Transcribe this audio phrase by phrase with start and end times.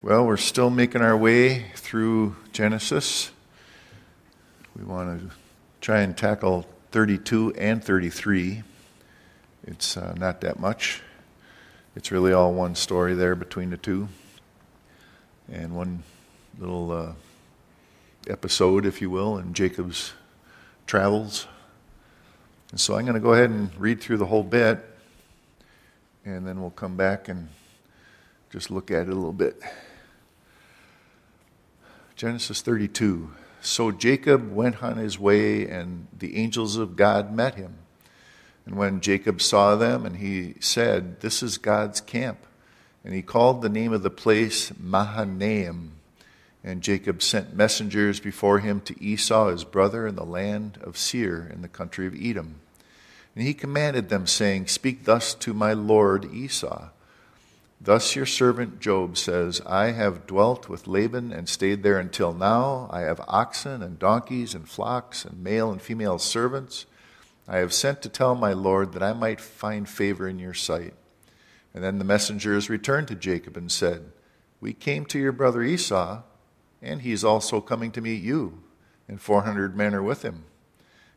[0.00, 3.32] Well, we're still making our way through Genesis.
[4.78, 5.34] We want to
[5.80, 8.62] try and tackle 32 and 33.
[9.66, 11.02] It's uh, not that much.
[11.96, 14.08] It's really all one story there between the two.
[15.50, 16.04] And one
[16.60, 17.12] little uh,
[18.28, 20.12] episode, if you will, in Jacob's
[20.86, 21.48] travels.
[22.70, 24.78] And so I'm going to go ahead and read through the whole bit,
[26.24, 27.48] and then we'll come back and
[28.50, 29.60] just look at it a little bit.
[32.18, 33.30] Genesis 32.
[33.60, 37.76] So Jacob went on his way, and the angels of God met him.
[38.66, 42.38] And when Jacob saw them, and he said, This is God's camp.
[43.04, 45.92] And he called the name of the place Mahanaim.
[46.64, 51.48] And Jacob sent messengers before him to Esau, his brother, in the land of Seir,
[51.48, 52.56] in the country of Edom.
[53.36, 56.88] And he commanded them, saying, Speak thus to my lord Esau.
[57.80, 62.88] Thus your servant Job says, I have dwelt with Laban and stayed there until now.
[62.90, 66.86] I have oxen and donkeys and flocks and male and female servants.
[67.46, 70.94] I have sent to tell my Lord that I might find favor in your sight.
[71.72, 74.10] And then the messengers returned to Jacob and said,
[74.60, 76.22] We came to your brother Esau,
[76.82, 78.62] and he is also coming to meet you,
[79.06, 80.44] and 400 men are with him.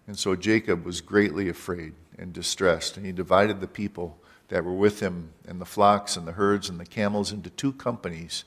[0.05, 4.20] And so Jacob was greatly afraid and distressed, and he divided the people
[4.51, 7.71] that were with him, and the flocks and the herds and the camels into two
[7.71, 8.43] companies.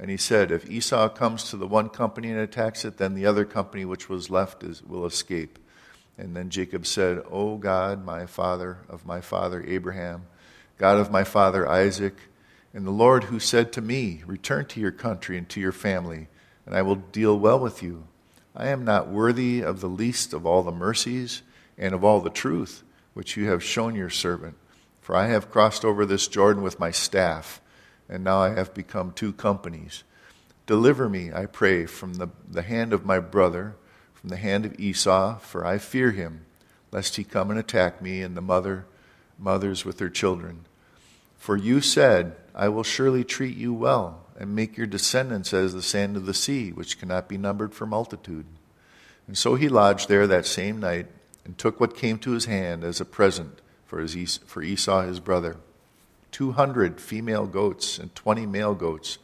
[0.00, 3.24] And he said, If Esau comes to the one company and attacks it, then the
[3.24, 5.60] other company which was left is, will escape.
[6.18, 10.26] And then Jacob said, O God, my father of my father Abraham,
[10.76, 12.16] God of my father Isaac,
[12.72, 16.26] and the Lord who said to me, Return to your country and to your family,
[16.66, 18.08] and I will deal well with you.
[18.56, 21.42] I am not worthy of the least of all the mercies
[21.78, 22.82] and of all the truth
[23.12, 24.56] which you have shown your servant.
[25.04, 27.60] For I have crossed over this Jordan with my staff,
[28.08, 30.02] and now I have become two companies.
[30.66, 33.76] Deliver me, I pray, from the, the hand of my brother,
[34.14, 36.46] from the hand of Esau, for I fear him,
[36.90, 38.86] lest he come and attack me and the mother,
[39.38, 40.64] mothers with their children.
[41.36, 45.82] For you said, I will surely treat you well, and make your descendants as the
[45.82, 48.46] sand of the sea, which cannot be numbered for multitude.
[49.26, 51.08] And so he lodged there that same night,
[51.44, 53.60] and took what came to his hand as a present
[53.94, 55.56] for, his, for Esau his brother.
[56.32, 59.18] 200 female goats and 20 male goats,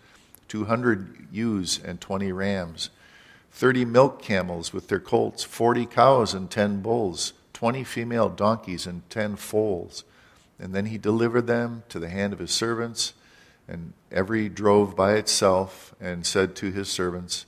[0.46, 2.90] 200 ewes and 20 rams,
[3.50, 9.02] 30 milk camels with their colts, 40 cows and 10 bulls, 20 female donkeys and
[9.10, 10.04] 10 foals.
[10.60, 13.14] And then he delivered them to the hand of his servants,
[13.66, 17.44] and every drove by itself, and said to his servants,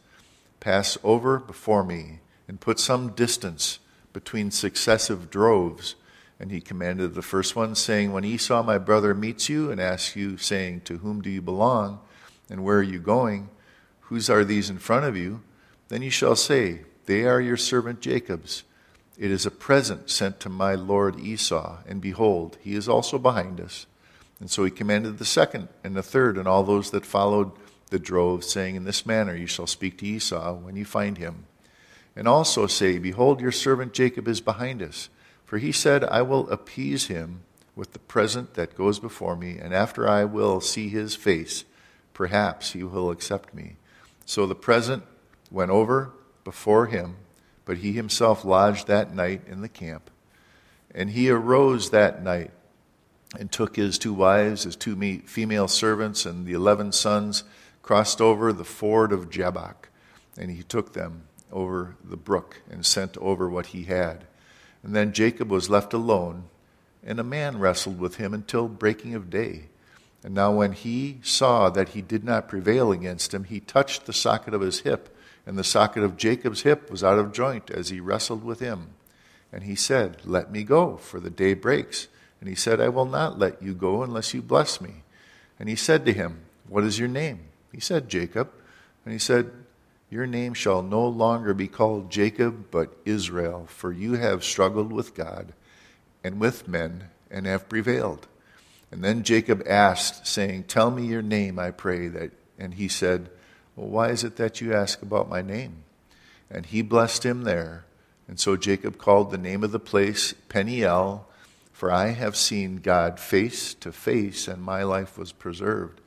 [0.59, 2.19] Pass over before me,
[2.49, 3.79] and put some distance
[4.13, 5.95] between successive droves
[6.43, 10.17] and he commanded the first one, saying, When Esau, my brother, meets you and asks
[10.17, 12.01] you, saying, To whom do you belong?
[12.51, 13.49] And where are you going?
[14.01, 15.43] Whose are these in front of you?
[15.87, 18.65] Then you shall say, They are your servant Jacob's.
[19.17, 23.61] It is a present sent to my lord Esau, and behold, he is also behind
[23.61, 23.87] us.
[24.41, 27.53] And so he commanded the second and the third and all those that followed
[27.91, 31.45] the drove, saying, In this manner you shall speak to Esau when you find him.
[32.17, 35.09] And also say, Behold, your servant Jacob is behind us.
[35.53, 37.43] For he said, I will appease him
[37.77, 41.67] with the present that goes before me, and after I will see his face,
[42.15, 43.77] perhaps he will accept me.
[44.25, 45.03] So the present
[45.51, 47.17] went over before him,
[47.67, 50.11] but he himself lodged that night in the camp.
[50.95, 52.53] And he arose that night
[53.39, 54.97] and took his two wives, his two
[55.27, 57.45] female servants, and the eleven sons,
[57.83, 59.91] crossed over the ford of Jabbok.
[60.39, 64.25] And he took them over the brook and sent over what he had.
[64.83, 66.45] And then Jacob was left alone,
[67.05, 69.65] and a man wrestled with him until breaking of day.
[70.25, 74.13] And now, when he saw that he did not prevail against him, he touched the
[74.13, 77.89] socket of his hip, and the socket of Jacob's hip was out of joint as
[77.89, 78.91] he wrestled with him.
[79.53, 82.07] And he said, Let me go, for the day breaks.
[82.41, 85.03] And he said, I will not let you go unless you bless me.
[85.59, 87.41] And he said to him, What is your name?
[87.73, 88.51] He said, Jacob.
[89.05, 89.51] And he said,
[90.13, 95.15] your name shall no longer be called Jacob, but Israel, for you have struggled with
[95.15, 95.55] God
[96.23, 98.27] and with men and have prevailed.
[98.91, 102.09] And then Jacob asked, saying, Tell me your name, I pray.
[102.09, 103.31] That, and he said,
[103.75, 105.77] Well, why is it that you ask about my name?
[106.51, 107.87] And he blessed him there.
[108.29, 111.27] And so Jacob called the name of the place Peniel,
[111.73, 116.03] for I have seen God face to face, and my life was preserved.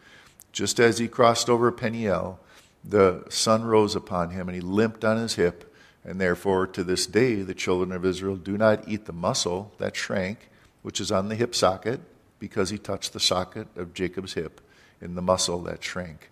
[0.51, 2.39] Just as he crossed over Peniel,
[2.87, 5.73] the sun rose upon him and he limped on his hip.
[6.03, 9.95] And therefore, to this day, the children of Israel do not eat the muscle that
[9.95, 10.49] shrank,
[10.83, 11.99] which is on the hip socket,
[12.37, 14.61] because he touched the socket of Jacob's hip
[15.01, 16.29] in the muscle that shrank.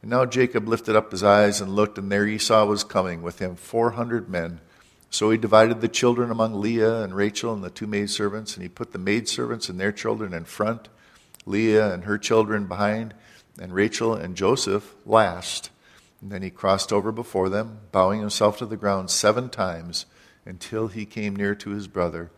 [0.00, 3.40] And now Jacob lifted up his eyes and looked, and there Esau was coming, with
[3.40, 4.60] him four hundred men.
[5.10, 8.68] So he divided the children among Leah and Rachel and the two maidservants, and he
[8.68, 10.88] put the maidservants and their children in front,
[11.46, 13.14] Leah and her children behind,
[13.60, 15.70] and Rachel and Joseph last.
[16.20, 20.06] And then he crossed over before them, bowing himself to the ground seven times
[20.44, 22.30] until he came near to his brother.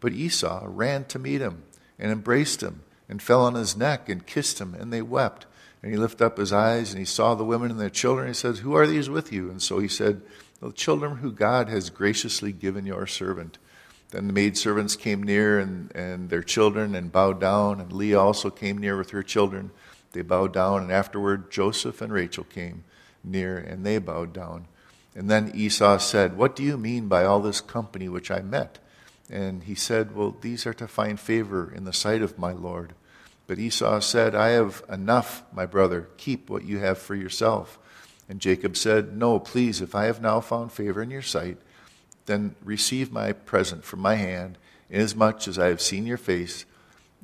[0.00, 1.62] But Esau ran to meet him
[1.98, 5.46] and embraced him and fell on his neck and kissed him, and they wept.
[5.82, 8.26] And he lifted up his eyes and he saw the women and their children.
[8.26, 9.50] And He said, Who are these with you?
[9.50, 10.20] And so he said,
[10.60, 13.58] The children who God has graciously given your servant.
[14.10, 18.50] Then the maidservants came near and, and their children and bowed down, and Leah also
[18.50, 19.70] came near with her children.
[20.12, 22.82] They bowed down, and afterward Joseph and Rachel came
[23.22, 24.66] near, and they bowed down.
[25.14, 28.78] And then Esau said, What do you mean by all this company which I met?
[29.28, 32.94] And he said, Well, these are to find favor in the sight of my Lord.
[33.46, 36.08] But Esau said, I have enough, my brother.
[36.16, 37.78] Keep what you have for yourself.
[38.28, 41.58] And Jacob said, No, please, if I have now found favor in your sight,
[42.26, 44.56] then receive my present from my hand,
[44.88, 46.64] inasmuch as I have seen your face,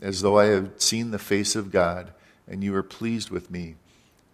[0.03, 2.13] as though I had seen the face of God,
[2.49, 3.77] and you are pleased with me.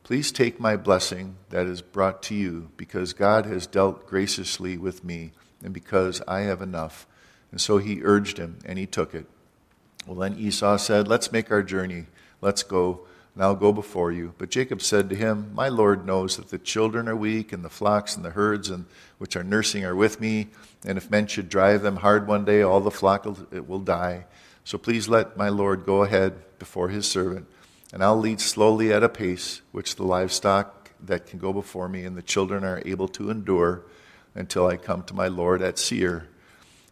[0.04, 5.04] Please take my blessing that is brought to you, because God has dealt graciously with
[5.04, 5.32] me,
[5.62, 7.06] and because I have enough.
[7.52, 9.26] And so he urged him, and he took it.
[10.06, 12.06] Well, then Esau said, Let's make our journey.
[12.40, 14.34] Let's go, and I'll go before you.
[14.38, 17.70] But Jacob said to him, My Lord knows that the children are weak, and the
[17.70, 18.86] flocks and the herds and
[19.18, 20.48] which are nursing are with me.
[20.84, 24.26] And if men should drive them hard one day, all the flock will, will die.
[24.64, 27.46] So please let my Lord go ahead before his servant,
[27.92, 32.04] and I'll lead slowly at a pace which the livestock that can go before me
[32.04, 33.82] and the children are able to endure
[34.34, 36.28] until I come to my Lord at Seir.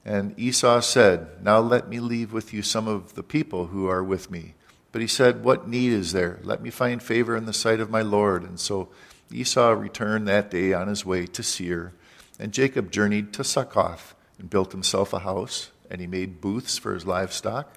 [0.04, 4.04] And Esau said, Now let me leave with you some of the people who are
[4.04, 4.54] with me.
[4.92, 6.40] But he said, What need is there?
[6.42, 8.42] Let me find favor in the sight of my Lord.
[8.42, 8.88] And so
[9.32, 11.92] Esau returned that day on his way to Seir.
[12.38, 16.94] And Jacob journeyed to Succoth and built himself a house, and he made booths for
[16.94, 17.74] his livestock.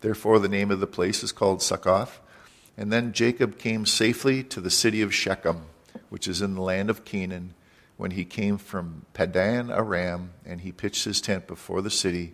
[0.00, 2.20] Therefore, the name of the place is called Succoth.
[2.76, 5.62] And then Jacob came safely to the city of Shechem,
[6.08, 7.54] which is in the land of Canaan
[7.96, 12.32] when he came from Padan Aram, and he pitched his tent before the city,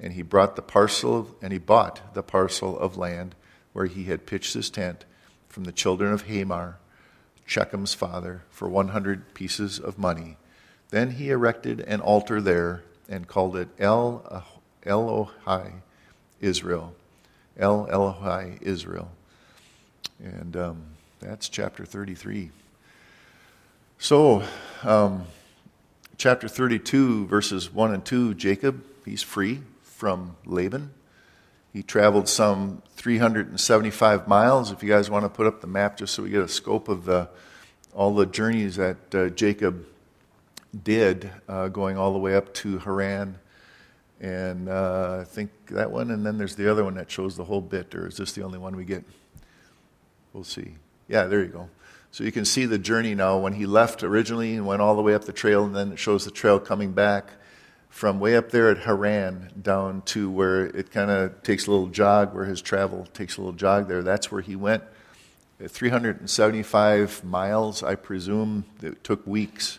[0.00, 3.34] and he brought the parcel of, and he bought the parcel of land
[3.72, 5.04] where he had pitched his tent
[5.48, 6.78] from the children of Hamor,
[7.46, 10.36] Shechem's father, for one hundred pieces of money.
[10.88, 14.44] Then he erected an altar there and called it El
[14.84, 15.72] Elohai
[16.40, 16.94] Israel.
[17.58, 19.10] El Elohai Israel.
[20.18, 20.82] And um,
[21.20, 22.50] that's chapter 33.
[23.98, 24.42] So,
[24.82, 25.24] um,
[26.16, 30.90] chapter 32, verses 1 and 2 Jacob, he's free from Laban.
[31.72, 34.70] He traveled some 375 miles.
[34.70, 36.88] If you guys want to put up the map just so we get a scope
[36.88, 37.28] of the,
[37.94, 39.84] all the journeys that uh, Jacob
[40.82, 43.38] did, uh, going all the way up to Haran.
[44.20, 47.44] And uh, I think that one, and then there's the other one that shows the
[47.44, 49.04] whole bit, or is this the only one we get?
[50.34, 50.74] We'll see.
[51.08, 51.70] Yeah, there you go.
[52.10, 55.02] So you can see the journey now when he left originally and went all the
[55.02, 57.30] way up the trail, and then it shows the trail coming back
[57.88, 61.86] from way up there at Haran down to where it kind of takes a little
[61.86, 64.02] jog, where his travel takes a little jog there.
[64.02, 64.82] That's where he went.
[65.64, 68.64] 375 miles, I presume.
[68.82, 69.78] It took weeks.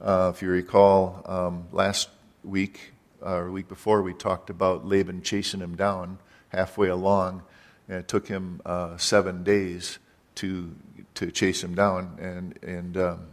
[0.00, 2.08] Uh, if you recall, um, last
[2.44, 6.18] week uh, or week before, we talked about Laban chasing him down
[6.50, 7.42] halfway along,
[7.90, 9.98] and it took him uh, seven days
[10.36, 10.74] to
[11.14, 13.26] to chase him down, and and um,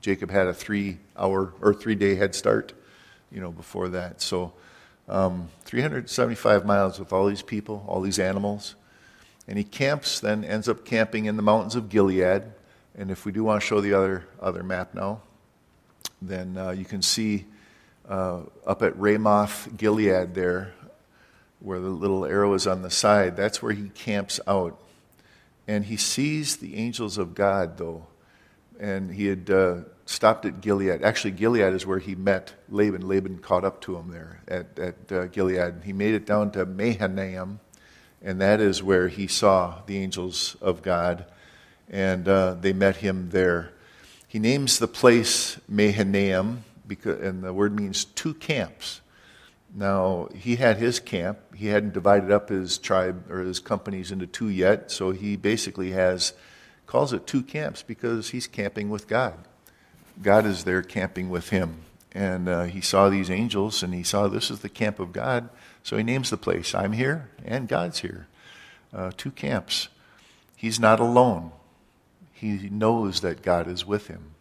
[0.00, 2.72] Jacob had a three hour or three day head start,
[3.32, 4.22] you know, before that.
[4.22, 4.52] So,
[5.08, 8.76] um, 375 miles with all these people, all these animals,
[9.48, 10.20] and he camps.
[10.20, 12.44] Then ends up camping in the mountains of Gilead.
[12.96, 15.20] And if we do want to show the other other map now,
[16.22, 17.44] then uh, you can see
[18.08, 20.74] uh, up at Ramoth Gilead there,
[21.60, 23.36] where the little arrow is on the side.
[23.36, 24.78] That's where he camps out
[25.68, 28.06] and he sees the angels of God, though.
[28.80, 31.02] And he had uh, stopped at Gilead.
[31.02, 33.06] Actually, Gilead is where he met Laban.
[33.06, 35.82] Laban caught up to him there at, at uh, Gilead.
[35.84, 37.60] He made it down to Mahanaim,
[38.22, 41.26] and that is where he saw the angels of God,
[41.90, 43.72] and uh, they met him there.
[44.26, 49.02] He names the place Mahanaim, because, and the word means two camps.
[49.74, 51.38] Now, he had his camp.
[51.54, 55.92] He hadn't divided up his tribe or his companies into two yet, so he basically
[55.92, 56.32] has,
[56.86, 59.34] calls it two camps because he's camping with God.
[60.22, 61.82] God is there camping with him.
[62.12, 65.50] And uh, he saw these angels and he saw this is the camp of God,
[65.82, 68.26] so he names the place I'm here and God's here.
[68.92, 69.88] Uh, two camps.
[70.56, 71.52] He's not alone.
[72.32, 74.34] he knows that God is with him.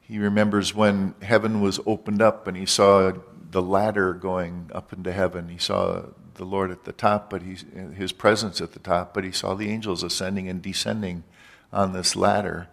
[0.00, 3.12] He remembers when heaven was opened up and he saw
[3.50, 5.48] the ladder going up into heaven.
[5.48, 6.02] He saw
[6.34, 7.56] the Lord at the top, but he,
[7.94, 11.24] his presence at the top, but he saw the angels ascending and descending
[11.72, 12.68] on this ladder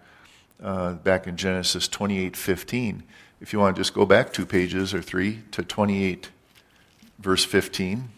[0.61, 3.03] uh, back in Genesis 28 15.
[3.41, 6.29] If you want to just go back two pages or three to 28,
[7.19, 8.09] verse 15,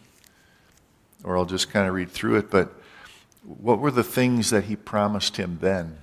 [1.24, 2.50] or I'll just kind of read through it.
[2.50, 2.72] But
[3.42, 5.98] what were the things that he promised him then,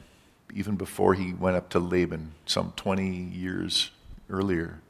[0.54, 3.92] even before he went up to Laban some 20 years
[4.30, 4.82] earlier?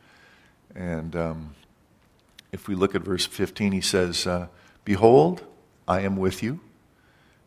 [0.76, 1.56] And um,
[2.52, 4.48] if we look at verse 15, he says, uh,
[4.84, 5.44] Behold,
[5.88, 6.60] I am with you,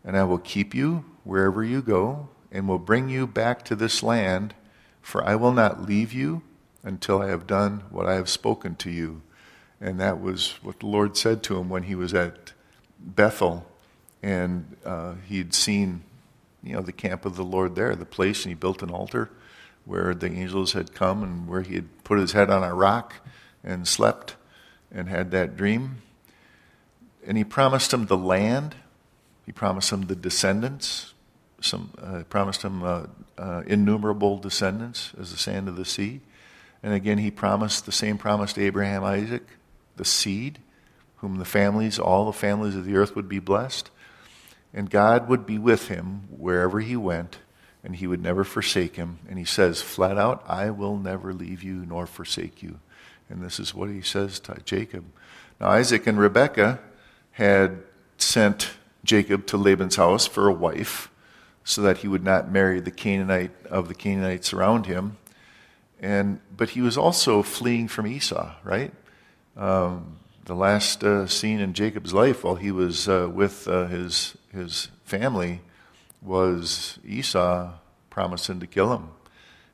[0.04, 4.02] and I will keep you wherever you go, and will bring you back to this
[4.02, 4.54] land,
[5.02, 6.42] for I will not leave you
[6.82, 9.22] until I have done what I have spoken to you.
[9.80, 12.52] And that was what the Lord said to him when he was at
[12.98, 13.66] Bethel,
[14.22, 16.02] and uh, he'd seen,
[16.62, 19.30] you know, the camp of the Lord there, the place, and he built an altar
[19.88, 23.14] where the angels had come and where he had put his head on a rock
[23.64, 24.36] and slept
[24.92, 26.02] and had that dream.
[27.26, 28.76] And he promised him the land.
[29.46, 31.14] He promised him the descendants.
[31.62, 33.06] Some uh, promised him uh,
[33.38, 36.20] uh, innumerable descendants as the sand of the sea.
[36.82, 39.46] And again, he promised the same promise to Abraham, Isaac,
[39.96, 40.58] the seed,
[41.16, 43.90] whom the families, all the families of the earth would be blessed.
[44.74, 47.38] And God would be with him wherever he went,
[47.82, 49.18] and he would never forsake him.
[49.28, 52.80] And he says flat out, I will never leave you nor forsake you.
[53.28, 55.04] And this is what he says to Jacob.
[55.60, 56.80] Now, Isaac and Rebekah
[57.32, 57.82] had
[58.16, 58.70] sent
[59.04, 61.10] Jacob to Laban's house for a wife
[61.64, 65.18] so that he would not marry the Canaanite of the Canaanites around him.
[66.00, 68.92] And, but he was also fleeing from Esau, right?
[69.56, 74.36] Um, the last uh, scene in Jacob's life while he was uh, with uh, his,
[74.52, 75.60] his family
[76.22, 77.72] was Esau
[78.10, 79.10] promising to kill him.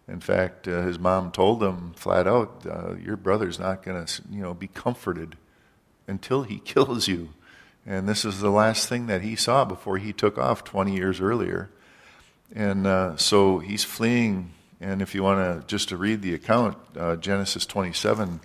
[0.07, 4.23] In fact, uh, his mom told him flat out, uh, "Your brother's not going to,
[4.31, 5.37] you know, be comforted
[6.07, 7.31] until he kills you."
[7.87, 11.21] And this is the last thing that he saw before he took off 20 years
[11.21, 11.71] earlier.
[12.55, 14.53] And uh, so he's fleeing.
[14.81, 18.41] And if you want to just to read the account, uh, Genesis 27,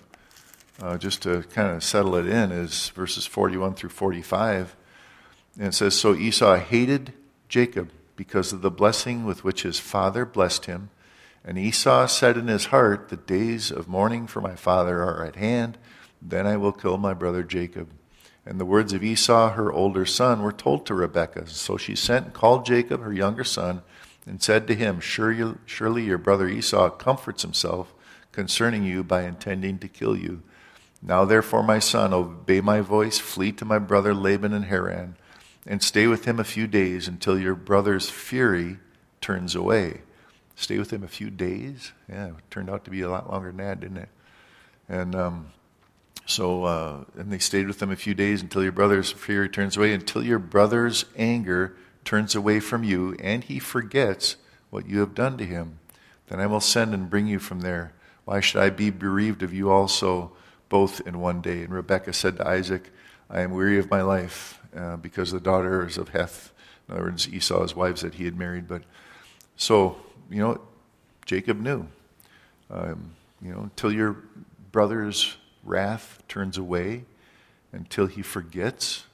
[0.82, 4.76] uh, just to kind of settle it in, is verses 41 through 45.
[5.56, 7.12] And it says, So Esau hated
[7.50, 10.88] Jacob because of the blessing with which his father blessed him
[11.44, 15.36] and Esau said in his heart, The days of mourning for my father are at
[15.36, 15.78] hand.
[16.20, 17.90] Then I will kill my brother Jacob.
[18.44, 21.46] And the words of Esau, her older son, were told to Rebekah.
[21.48, 23.82] So she sent and called Jacob, her younger son,
[24.26, 27.94] and said to him, Surely your brother Esau comforts himself
[28.32, 30.42] concerning you by intending to kill you.
[31.02, 35.16] Now therefore, my son, obey my voice, flee to my brother Laban in Haran,
[35.70, 38.76] and stay with him a few days until your brother's fury
[39.22, 40.02] turns away
[40.60, 41.92] stay with him a few days.
[42.08, 44.08] Yeah, it turned out to be a lot longer than that, didn't it?
[44.88, 45.52] And um,
[46.26, 49.76] so, uh, and they stayed with him a few days until your brother's fury turns
[49.76, 54.36] away, until your brother's anger turns away from you, and he forgets
[54.68, 55.78] what you have done to him.
[56.28, 57.92] Then I will send and bring you from there.
[58.24, 60.32] Why should I be bereaved of you also,
[60.68, 61.62] both in one day?
[61.62, 62.90] And Rebekah said to Isaac,
[63.28, 66.52] I am weary of my life uh, because the daughters of Heth,
[66.88, 68.68] in other words, Esau's wives that he had married.
[68.68, 68.82] But
[69.56, 69.96] so
[70.30, 70.60] you know,
[71.26, 71.86] Jacob knew.
[72.70, 73.12] Um,
[73.42, 74.16] you know, until your
[74.70, 77.04] brother's wrath turns away,
[77.72, 79.04] until he forgets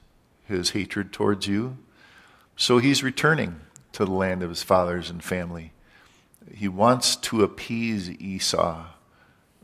[0.47, 1.79] his hatred towards you.
[2.57, 3.61] So he's returning
[3.93, 5.73] to the land of his fathers and family.
[6.53, 8.87] He wants to appease Esau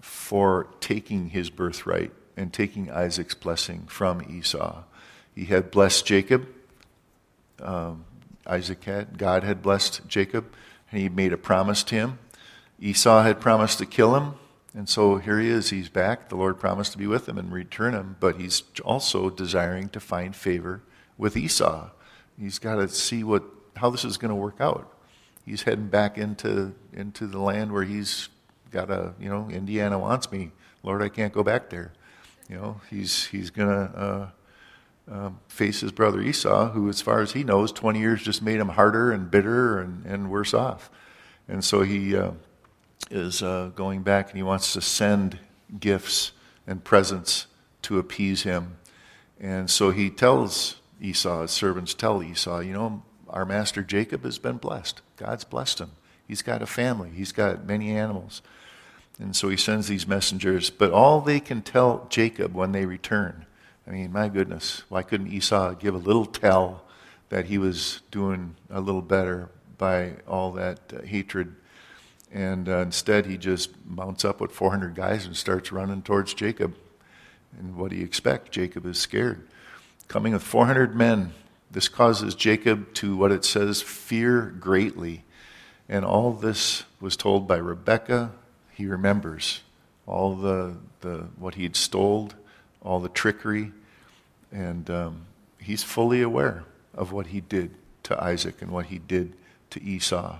[0.00, 4.82] for taking his birthright and taking Isaac's blessing from Esau.
[5.35, 6.47] He had blessed Jacob.
[7.61, 8.05] Um,
[8.47, 9.19] Isaac had.
[9.19, 10.53] God had blessed Jacob
[10.93, 12.19] and he made a promise to him.
[12.79, 14.35] Esau had promised to kill him,
[14.75, 15.71] and so here he is.
[15.71, 16.29] He's back.
[16.29, 20.01] The Lord promised to be with him and return him, but he's also desiring to
[20.01, 20.83] find favor
[21.17, 21.91] with Esau.
[22.39, 23.45] He's got to see what
[23.77, 24.93] how this is going to work out.
[25.47, 28.29] He's heading back into into the land where he's
[28.71, 30.51] got a you know Indiana wants me.
[30.83, 31.93] Lord, I can't go back there.
[32.49, 33.93] You know he's he's gonna.
[33.97, 34.31] Uh,
[35.12, 38.59] um, face his brother Esau, who, as far as he knows, 20 years just made
[38.59, 40.90] him harder and bitter and, and worse off.
[41.47, 42.33] And so he uh,
[43.11, 45.38] is uh, going back and he wants to send
[45.78, 46.33] gifts
[46.66, 47.47] and presents
[47.83, 48.78] to appease him.
[49.38, 54.38] And so he tells Esau, his servants tell Esau, you know, our master Jacob has
[54.38, 55.02] been blessed.
[55.16, 55.90] God's blessed him.
[56.26, 58.40] He's got a family, he's got many animals.
[59.19, 60.71] And so he sends these messengers.
[60.71, 63.45] But all they can tell Jacob when they return
[63.87, 66.85] I mean, my goodness, why couldn't Esau give a little tell
[67.29, 69.51] that he was doing a little better?
[69.83, 71.57] by all that uh, hatred.
[72.33, 76.77] And uh, instead, he just mounts up with 400 guys and starts running towards Jacob.
[77.59, 78.53] And what do you expect?
[78.53, 79.45] Jacob is scared.
[80.07, 81.33] Coming with 400 men,
[81.69, 85.25] this causes Jacob to, what it says, fear greatly.
[85.89, 88.31] And all this was told by Rebekah.
[88.71, 89.62] He remembers
[90.07, 92.31] all the, the what he'd stole,
[92.85, 93.73] all the trickery,
[94.51, 95.27] and um,
[95.59, 97.71] he's fully aware of what he did
[98.05, 99.35] to Isaac and what he did
[99.71, 100.39] to Esau.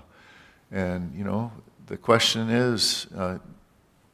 [0.71, 1.51] And, you know,
[1.87, 3.37] the question is, uh,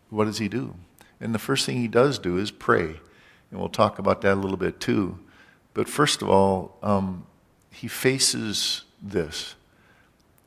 [0.10, 0.76] what does he do?
[1.20, 3.00] And the first thing he does do is pray.
[3.52, 5.20] And we'll talk about that a little bit too.
[5.74, 7.26] But first of all, um,
[7.72, 9.56] he faces this.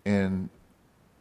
[0.05, 0.49] And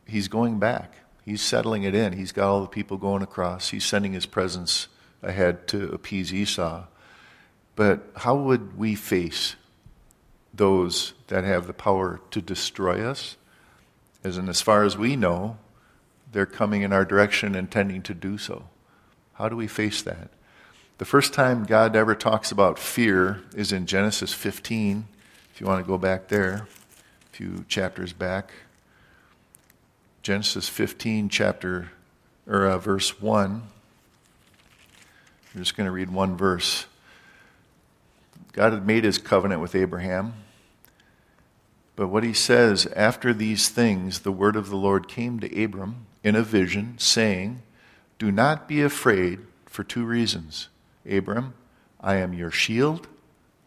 [0.07, 0.95] he's going back.
[1.23, 2.13] He's settling it in.
[2.13, 3.69] He's got all the people going across.
[3.69, 4.87] He's sending his presence
[5.23, 6.85] ahead to appease Esau.
[7.75, 9.55] But how would we face
[10.53, 13.37] those that have the power to destroy us?
[14.23, 15.57] As in, as far as we know,
[16.31, 18.65] they're coming in our direction intending to do so.
[19.33, 20.29] How do we face that?
[20.97, 25.07] The first time God ever talks about fear is in Genesis 15.
[25.53, 26.67] If you want to go back there,
[27.33, 28.51] a few chapters back.
[30.21, 31.91] Genesis 15, chapter
[32.47, 33.63] or uh, verse 1.
[35.53, 36.85] I'm just going to read one verse.
[38.53, 40.33] God had made his covenant with Abraham.
[41.95, 46.05] But what he says, after these things, the word of the Lord came to Abram
[46.23, 47.61] in a vision, saying,
[48.17, 50.69] Do not be afraid for two reasons.
[51.09, 51.53] Abram,
[51.99, 53.07] I am your shield,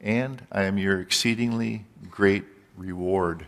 [0.00, 2.44] and I am your exceedingly great
[2.76, 3.46] reward.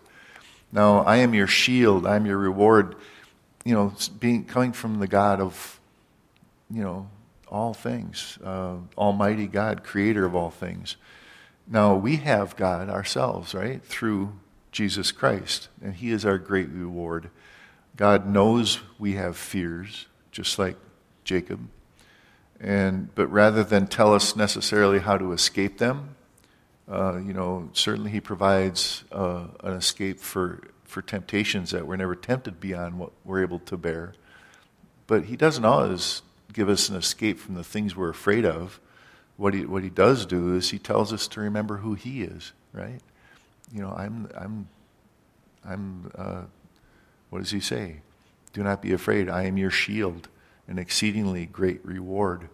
[0.73, 2.97] Now, I am your shield, I am your reward.
[3.65, 5.81] You know, being coming from the God of,
[6.71, 7.09] you know,
[7.49, 10.97] all things, uh, Almighty God, creator of all things.
[11.67, 13.83] Now, we have God ourselves, right?
[13.85, 14.33] Through
[14.73, 17.31] Jesus Christ, and He is our great reward.
[17.97, 20.77] God knows we have fears, just like
[21.25, 21.69] Jacob.
[22.61, 26.15] And, but rather than tell us necessarily how to escape them,
[26.91, 32.15] uh, you know, certainly He provides uh, an escape for, for temptations that we're never
[32.15, 34.15] tempted beyond what we're able to bear.
[35.07, 36.23] But He doesn't always
[36.57, 38.81] give us an escape from the things we're afraid of.
[39.37, 42.53] What He, what he does do is He tells us to remember who He is,
[42.73, 43.01] right?
[43.73, 44.69] You know, I'm, I'm,
[45.65, 46.43] I'm, uh,
[47.31, 48.01] what does He say?
[48.53, 49.29] Do not be afraid.
[49.29, 50.29] I am your shield,
[50.67, 52.49] an exceedingly great reward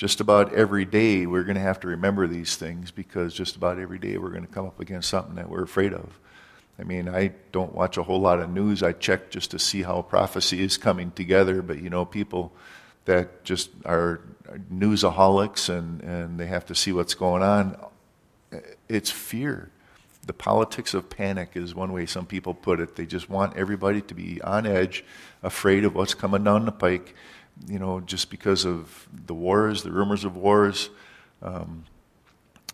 [0.00, 3.78] just about every day we're going to have to remember these things because just about
[3.78, 6.18] every day we're going to come up against something that we're afraid of.
[6.78, 8.82] I mean, I don't watch a whole lot of news.
[8.82, 12.50] I check just to see how prophecy is coming together, but you know, people
[13.04, 14.20] that just are
[14.72, 17.76] newsaholics and, and they have to see what's going on,
[18.88, 19.70] it's fear.
[20.26, 22.96] The politics of panic is one way some people put it.
[22.96, 25.04] They just want everybody to be on edge,
[25.42, 27.14] afraid of what's coming down the pike
[27.68, 30.90] you know, just because of the wars, the rumors of wars,
[31.42, 31.84] um,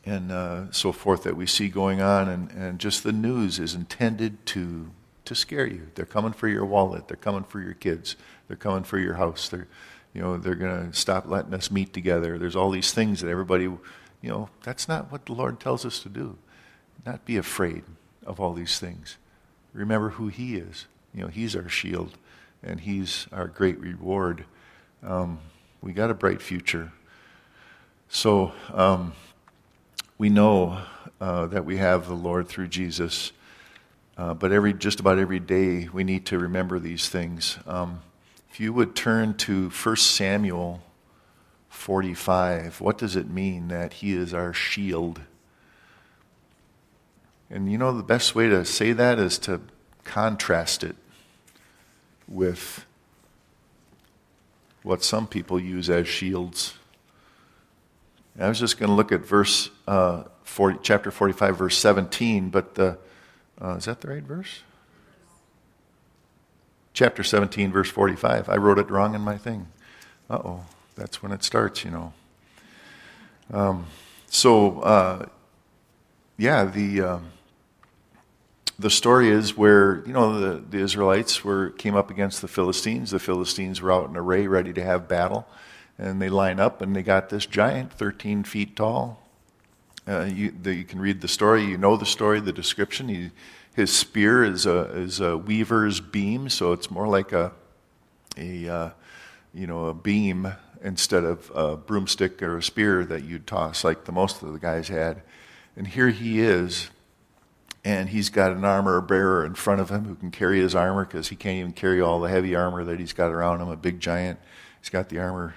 [0.04, 3.74] and uh, so forth that we see going on, and, and just the news is
[3.74, 4.90] intended to
[5.24, 5.88] to scare you.
[5.96, 7.08] They're coming for your wallet.
[7.08, 8.14] They're coming for your kids.
[8.46, 9.48] They're coming for your house.
[9.48, 9.66] They're,
[10.16, 12.38] you know, they're going to stop letting us meet together.
[12.38, 13.78] There's all these things that everybody, you
[14.22, 16.38] know, that's not what the Lord tells us to do.
[17.04, 17.84] Not be afraid
[18.24, 19.18] of all these things.
[19.74, 20.86] Remember who He is.
[21.12, 22.16] You know, He's our shield,
[22.62, 24.46] and He's our great reward.
[25.02, 25.38] Um,
[25.82, 26.92] we got a bright future.
[28.08, 29.12] So um,
[30.16, 30.80] we know
[31.20, 33.32] uh, that we have the Lord through Jesus,
[34.16, 37.58] uh, but every just about every day we need to remember these things.
[37.66, 38.00] Um,
[38.56, 40.80] if you would turn to 1 Samuel
[41.68, 45.20] 45, what does it mean that He is our shield?
[47.50, 49.60] And you know, the best way to say that is to
[50.04, 50.96] contrast it
[52.26, 52.86] with
[54.82, 56.78] what some people use as shields.
[58.40, 62.74] I was just going to look at verse uh, 40, chapter 45, verse 17, but
[62.74, 62.96] the,
[63.60, 64.60] uh, is that the right verse?
[66.96, 68.48] Chapter 17, verse 45.
[68.48, 69.66] I wrote it wrong in my thing.
[70.30, 72.14] Uh oh, that's when it starts, you know.
[73.52, 73.84] Um,
[74.28, 75.26] so, uh,
[76.38, 77.02] yeah, the.
[77.02, 77.26] Um,
[78.78, 83.10] the story is where you know the, the Israelites were came up against the Philistines.
[83.10, 85.46] The Philistines were out in array, ready to have battle,
[85.98, 89.22] and they line up and they got this giant, 13 feet tall.
[90.08, 91.64] Uh, you, the, you, can read the story.
[91.64, 93.08] You know the story, the description.
[93.08, 93.30] He,
[93.76, 97.52] his spear is a is a weaver's beam, so it's more like a
[98.36, 98.90] a uh,
[99.54, 104.04] you know a beam instead of a broomstick or a spear that you'd toss like
[104.04, 105.22] the most of the guys had.
[105.76, 106.90] And here he is
[107.86, 111.04] and he's got an armor bearer in front of him who can carry his armor
[111.04, 113.68] because he can't even carry all the heavy armor that he's got around him.
[113.68, 114.40] A big giant.
[114.80, 115.54] He's got the armor.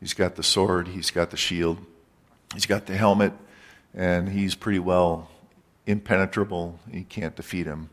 [0.00, 0.88] He's got the sword.
[0.88, 1.78] He's got the shield.
[2.54, 3.34] He's got the helmet,
[3.92, 5.28] and he's pretty well
[5.86, 6.78] impenetrable.
[6.90, 7.90] You can't defeat him.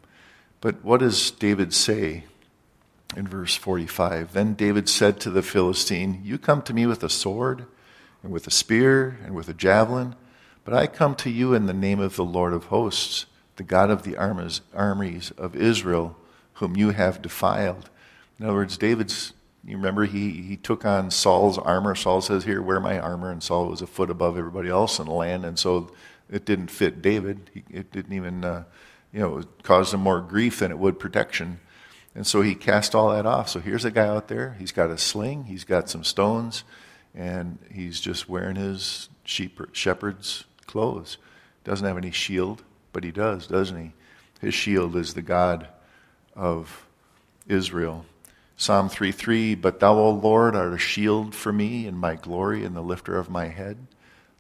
[0.62, 2.26] But what does David say
[3.16, 4.34] in verse 45?
[4.34, 7.66] Then David said to the Philistine, You come to me with a sword,
[8.22, 10.16] and with a spear, and with a javelin,
[10.64, 13.26] but I come to you in the name of the Lord of hosts
[13.56, 16.18] the God of the armies of Israel,
[16.54, 17.90] whom you have defiled.
[18.40, 21.94] In other words, David's, you remember, he, he took on Saul's armor.
[21.96, 23.32] Saul says, Here, wear my armor.
[23.32, 25.46] And Saul was a foot above everybody else in the land.
[25.46, 25.92] And so
[26.30, 27.50] it didn't fit David.
[27.54, 28.64] He, it didn't even, uh,
[29.12, 31.60] you know, it caused him more grief than it would protection.
[32.16, 33.50] And so he cast all that off.
[33.50, 34.56] So here's a guy out there.
[34.60, 36.64] He's got a sling, he's got some stones,
[37.16, 41.18] and he's just wearing his sheep, shepherd's clothes.
[41.64, 43.92] Doesn't have any shield but he does, doesn't he?
[44.40, 45.68] His shield is the God
[46.36, 46.86] of
[47.48, 48.06] Israel.
[48.56, 52.64] Psalm 3 3, But thou, O Lord, art a shield for me and my glory
[52.64, 53.88] and the lifter of my head.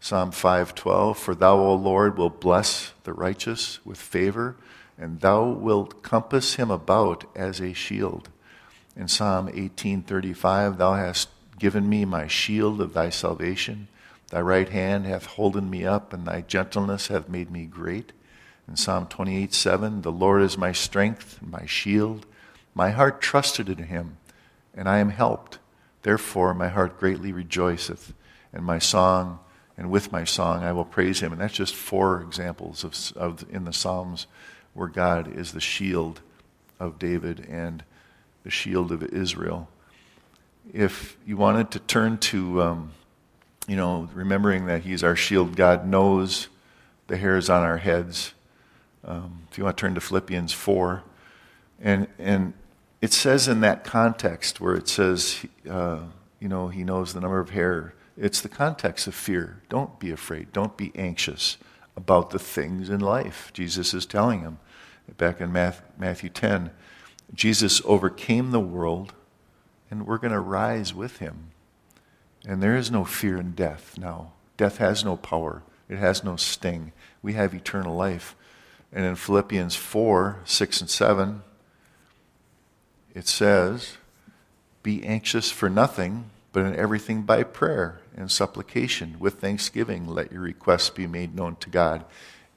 [0.03, 4.57] Psalm 5:12 For thou O Lord will bless the righteous with favor
[4.97, 8.27] and thou wilt compass him about as a shield.
[8.97, 13.87] In Psalm 18:35 Thou hast given me my shield of thy salvation
[14.29, 18.11] thy right hand hath holden me up and thy gentleness hath made me great.
[18.67, 22.25] In Psalm 28 7, the Lord is my strength, my shield.
[22.75, 24.17] My heart trusted in him,
[24.75, 25.59] and I am helped.
[26.01, 28.13] Therefore, my heart greatly rejoiceth,
[28.51, 29.39] and my song,
[29.77, 31.31] and with my song I will praise him.
[31.31, 34.27] And that's just four examples of, of in the Psalms
[34.73, 36.21] where God is the shield
[36.79, 37.83] of David and
[38.43, 39.69] the shield of Israel.
[40.73, 42.91] If you wanted to turn to, um,
[43.67, 46.47] you know, remembering that He's our shield, God knows
[47.07, 48.33] the hairs on our heads.
[49.05, 51.03] Um, if you want to turn to Philippians 4,
[51.81, 52.53] and, and
[53.01, 55.99] it says in that context where it says, uh,
[56.39, 59.61] you know, he knows the number of hair, it's the context of fear.
[59.69, 60.51] Don't be afraid.
[60.51, 61.57] Don't be anxious
[61.95, 63.51] about the things in life.
[63.53, 64.59] Jesus is telling him
[65.17, 66.71] back in Matthew 10
[67.33, 69.13] Jesus overcame the world,
[69.89, 71.51] and we're going to rise with him.
[72.45, 74.33] And there is no fear in death now.
[74.55, 76.91] Death has no power, it has no sting.
[77.21, 78.35] We have eternal life.
[78.91, 81.41] And in Philippians 4 6 and 7,
[83.15, 83.97] it says,
[84.83, 90.41] Be anxious for nothing, but in everything by prayer and supplication, with thanksgiving, let your
[90.41, 92.05] requests be made known to God.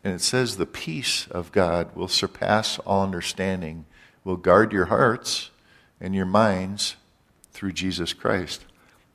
[0.05, 3.87] And it says, The peace of God will surpass all understanding,
[4.23, 5.51] will guard your hearts
[6.01, 6.97] and your minds
[7.53, 8.65] through Jesus Christ.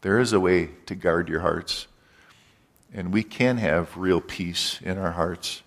[0.02, 1.88] There is a way to guard your hearts,
[2.94, 5.62] and we can have real peace in our hearts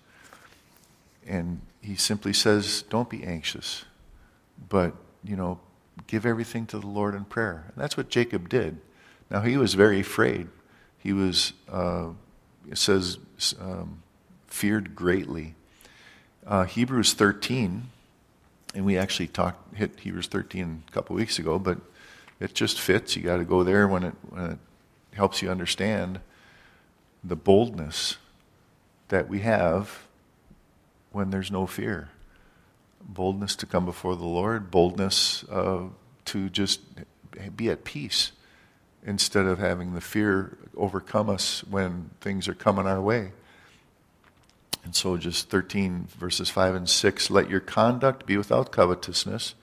[1.25, 3.85] and he simply says, Don't be anxious,
[4.69, 5.59] but, you know,
[6.07, 7.65] give everything to the Lord in prayer.
[7.73, 8.77] And that's what Jacob did.
[9.29, 10.47] Now, he was very afraid.
[10.97, 12.09] He was, uh,
[12.69, 13.17] it says,
[13.59, 14.03] um,
[14.47, 15.55] feared greatly.
[16.45, 17.89] Uh, Hebrews 13,
[18.73, 21.79] and we actually talked, hit Hebrews 13 a couple weeks ago, but
[22.39, 23.15] it just fits.
[23.15, 24.59] You got to go there when it, when it
[25.13, 26.19] helps you understand
[27.23, 28.17] the boldness
[29.07, 30.03] that we have
[31.11, 32.09] when there's no fear.
[33.01, 35.83] Boldness to come before the Lord, boldness uh,
[36.25, 36.81] to just
[37.55, 38.31] be at peace
[39.05, 43.31] instead of having the fear overcome us when things are coming our way.
[44.83, 49.55] And so, just 13 verses 5 and 6 let your conduct be without covetousness,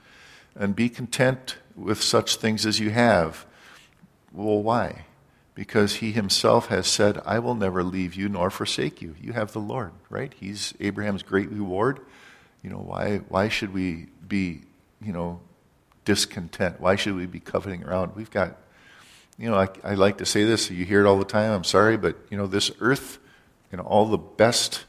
[0.55, 3.45] and be content with such things as you have.
[4.33, 5.05] Well, why?
[5.55, 9.15] because he himself has said, I will never leave you nor forsake you.
[9.21, 10.33] You have the Lord, right?
[10.39, 11.99] He's Abraham's great reward.
[12.63, 14.61] You know, why, why should we be,
[15.01, 15.41] you know,
[16.05, 16.79] discontent?
[16.79, 18.15] Why should we be coveting around?
[18.15, 18.57] We've got,
[19.37, 21.63] you know, I, I like to say this, you hear it all the time, I'm
[21.63, 23.19] sorry, but, you know, this earth,
[23.71, 24.85] you know, all the best,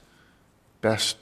[0.80, 1.16] best,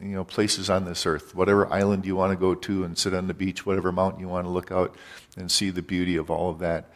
[0.00, 3.14] you know, places on this earth, whatever island you want to go to and sit
[3.14, 4.94] on the beach, whatever mountain you want to look out
[5.36, 6.86] and see the beauty of all of that.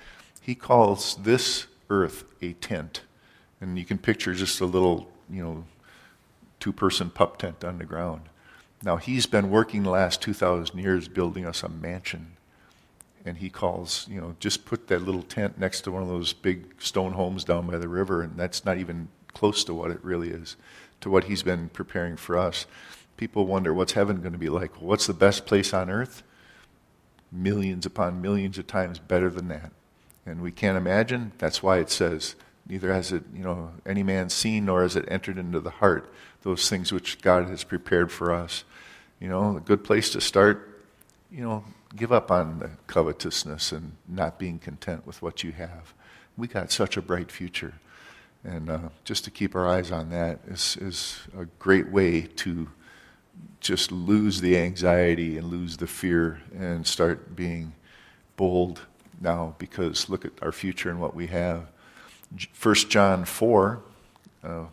[0.40, 3.02] He calls this earth a tent.
[3.60, 5.64] And you can picture just a little, you know,
[6.58, 8.22] two person pup tent on the ground.
[8.82, 12.36] Now, he's been working the last 2,000 years building us a mansion.
[13.24, 16.32] And he calls, you know, just put that little tent next to one of those
[16.32, 20.02] big stone homes down by the river, and that's not even close to what it
[20.02, 20.56] really is,
[21.02, 22.66] to what he's been preparing for us.
[23.16, 24.80] People wonder, what's heaven going to be like?
[24.80, 26.22] What's the best place on earth?
[27.30, 29.72] Millions upon millions of times better than that
[30.26, 31.32] and we can't imagine.
[31.38, 32.36] That's why it says,
[32.68, 36.12] neither has it, you know, any man seen nor has it entered into the heart,
[36.42, 38.64] those things which God has prepared for us.
[39.18, 40.84] You know, a good place to start,
[41.30, 41.64] you know,
[41.96, 45.92] give up on the covetousness and not being content with what you have.
[46.36, 47.74] We got such a bright future.
[48.44, 52.68] And uh, just to keep our eyes on that is, is a great way to
[53.60, 57.74] just lose the anxiety and lose the fear and start being
[58.36, 58.80] bold
[59.20, 61.66] now because look at our future and what we have.
[62.62, 63.82] 1 John 4,
[64.44, 64.64] uh,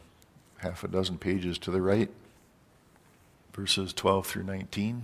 [0.60, 2.10] half a dozen pages to the right,
[3.54, 5.04] verses 12 through 19.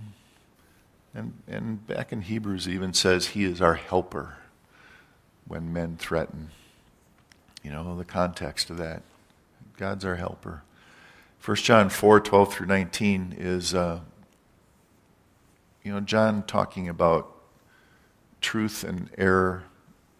[1.14, 4.38] And, and back in Hebrews, even says, He is our helper
[5.46, 6.50] when men threaten.
[7.62, 9.02] You know, the context of that.
[9.76, 10.62] God's our helper.
[11.44, 14.00] 1 John 4 12 through 19 is, uh,
[15.82, 17.30] you know, John talking about
[18.40, 19.64] truth and error,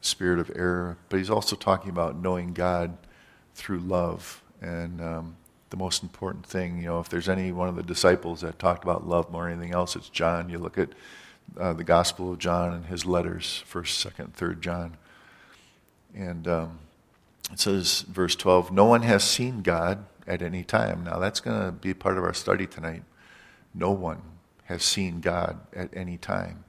[0.01, 2.97] spirit of error, but he's also talking about knowing God
[3.55, 4.43] through love.
[4.61, 5.37] And um,
[5.75, 8.85] the most important thing, you know, if there's any one of the disciples that talked
[8.85, 10.49] about love more than anything else, it's John.
[10.49, 10.91] You look at
[11.59, 14.97] uh, the Gospel of John and his letters, 1st, 2nd, 3rd John.
[16.15, 16.79] And um,
[17.51, 21.03] it says, verse 12, no one has seen God at any time.
[21.03, 23.03] Now, that's going to be part of our study tonight.
[23.75, 24.23] No one
[24.67, 26.63] has seen God at any time.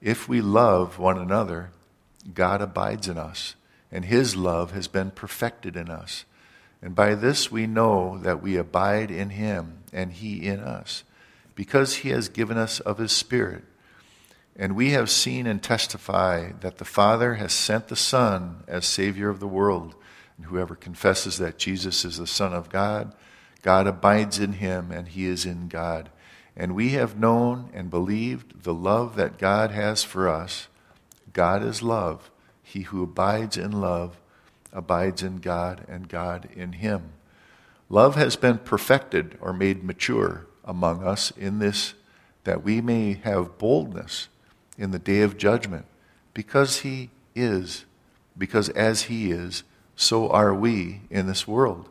[0.00, 1.72] If we love one another,
[2.32, 3.54] God abides in us,
[3.92, 6.24] and his love has been perfected in us.
[6.82, 11.04] And by this we know that we abide in him, and he in us,
[11.54, 13.64] because he has given us of his Spirit.
[14.56, 19.28] And we have seen and testify that the Father has sent the Son as Savior
[19.28, 19.94] of the world.
[20.36, 23.14] And whoever confesses that Jesus is the Son of God,
[23.62, 26.10] God abides in him, and he is in God.
[26.56, 30.68] And we have known and believed the love that God has for us.
[31.32, 32.30] God is love.
[32.62, 34.19] He who abides in love
[34.72, 37.12] abides in God, and God in him.
[37.88, 41.94] Love has been perfected or made mature among us in this
[42.44, 44.28] that we may have boldness
[44.78, 45.84] in the day of judgment,
[46.32, 47.84] because he is,
[48.38, 49.62] because as he is,
[49.94, 51.88] so are we in this world.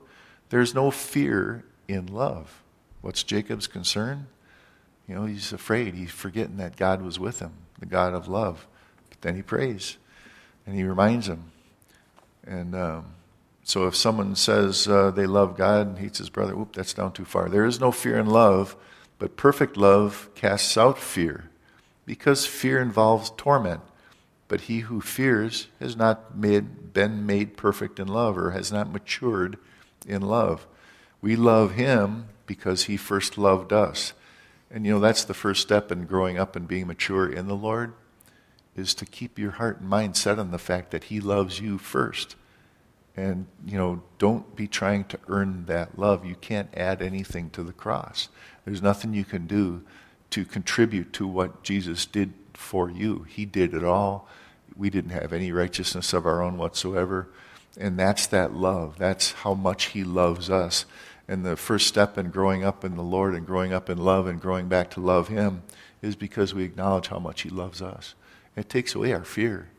[0.50, 2.64] There's no fear in love.
[3.02, 4.28] What's Jacob's concern?
[5.08, 5.94] You know, he's afraid.
[5.94, 8.68] He's forgetting that God was with him, the God of love.
[9.10, 9.98] But then he prays
[10.66, 11.52] and he reminds him.
[12.50, 13.06] And um,
[13.64, 17.14] so if someone says uh, they love God and hates his brother, whoop, that's down
[17.14, 17.48] too far.
[17.48, 18.76] There is no fear in love,
[19.20, 21.52] but perfect love casts out fear
[22.08, 23.82] because fear involves torment.
[24.48, 28.92] But he who fears has not made, been made perfect in love or has not
[28.92, 29.60] matured
[30.08, 30.66] in love.
[31.22, 34.14] We love him because he first loved us.
[34.72, 37.56] And you know, that's the first step in growing up and being mature in the
[37.56, 37.94] Lord
[38.76, 41.78] is to keep your heart and mind set on the fact that he loves you
[41.78, 42.36] first.
[43.16, 46.26] And you know, don't be trying to earn that love.
[46.26, 48.30] You can't add anything to the cross.
[48.66, 49.84] There's nothing you can do
[50.32, 53.24] to contribute to what Jesus did for you.
[53.24, 54.28] He did it all.
[54.76, 57.28] We didn't have any righteousness of our own whatsoever.
[57.80, 58.98] And that's that love.
[58.98, 60.86] That's how much he loves us.
[61.30, 64.26] And the first step in growing up in the Lord and growing up in love
[64.26, 65.62] and growing back to love Him
[66.02, 68.16] is because we acknowledge how much He loves us.
[68.56, 69.70] It takes away our fear.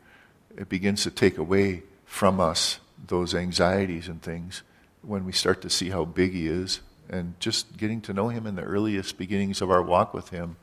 [0.55, 4.63] It begins to take away from us those anxieties and things
[5.01, 6.81] when we start to see how big He is.
[7.09, 10.55] And just getting to know Him in the earliest beginnings of our walk with Him,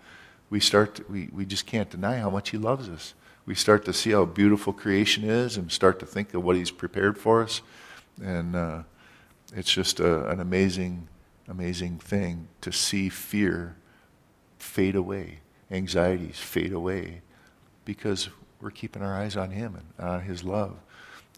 [0.51, 3.14] we, start to, we, we just can't deny how much He loves us.
[3.44, 6.70] We start to see how beautiful creation is and start to think of what He's
[6.70, 7.61] prepared for us.
[8.22, 8.83] And, uh,
[9.55, 11.09] it's just a, an amazing,
[11.48, 13.77] amazing thing to see fear
[14.59, 17.22] fade away, anxieties fade away,
[17.85, 18.29] because
[18.61, 20.77] we're keeping our eyes on Him and on His love.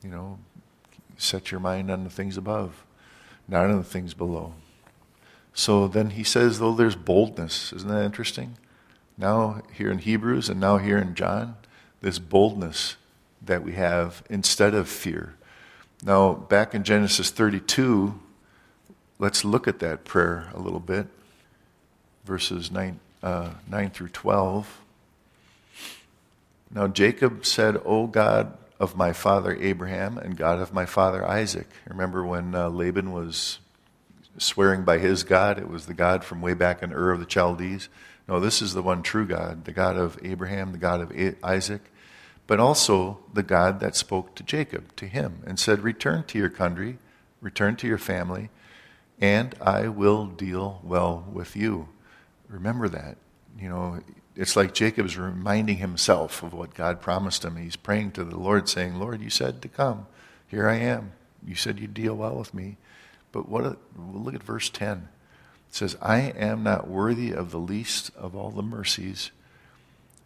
[0.03, 0.39] You know,
[1.21, 2.85] set your mind on the things above,
[3.47, 4.55] not on the things below.
[5.53, 7.73] So then he says, though there's boldness.
[7.73, 8.57] Isn't that interesting?
[9.19, 11.57] Now, here in Hebrews and now here in John,
[12.01, 12.97] this boldness
[13.43, 15.35] that we have instead of fear.
[16.03, 18.19] Now, back in Genesis 32,
[19.19, 21.07] let's look at that prayer a little bit.
[22.25, 24.81] Verses 9, uh, 9 through 12.
[26.73, 31.69] Now, Jacob said, O God of my father Abraham and God of my father Isaac.
[31.87, 33.59] Remember when uh, Laban was
[34.39, 35.59] swearing by his God?
[35.59, 37.91] It was the God from way back in Ur of the Chaldees.
[38.27, 41.13] No, this is the one true God, the God of Abraham, the God of
[41.45, 41.83] Isaac,
[42.47, 46.49] but also the God that spoke to Jacob, to him, and said, Return to your
[46.49, 46.99] country,
[47.43, 48.49] return to your family,
[49.21, 51.89] and I will deal well with you.
[52.49, 53.19] Remember that.
[53.59, 54.01] You know,
[54.41, 57.57] it's like Jacob's reminding himself of what God promised him.
[57.57, 60.07] He's praying to the Lord, saying, Lord, you said to come.
[60.47, 61.13] Here I am.
[61.47, 62.79] you said you'd deal well with me.
[63.33, 63.67] But what?
[63.67, 65.09] A, look at verse 10.
[65.69, 69.31] It says, I am not worthy of the least of all the mercies.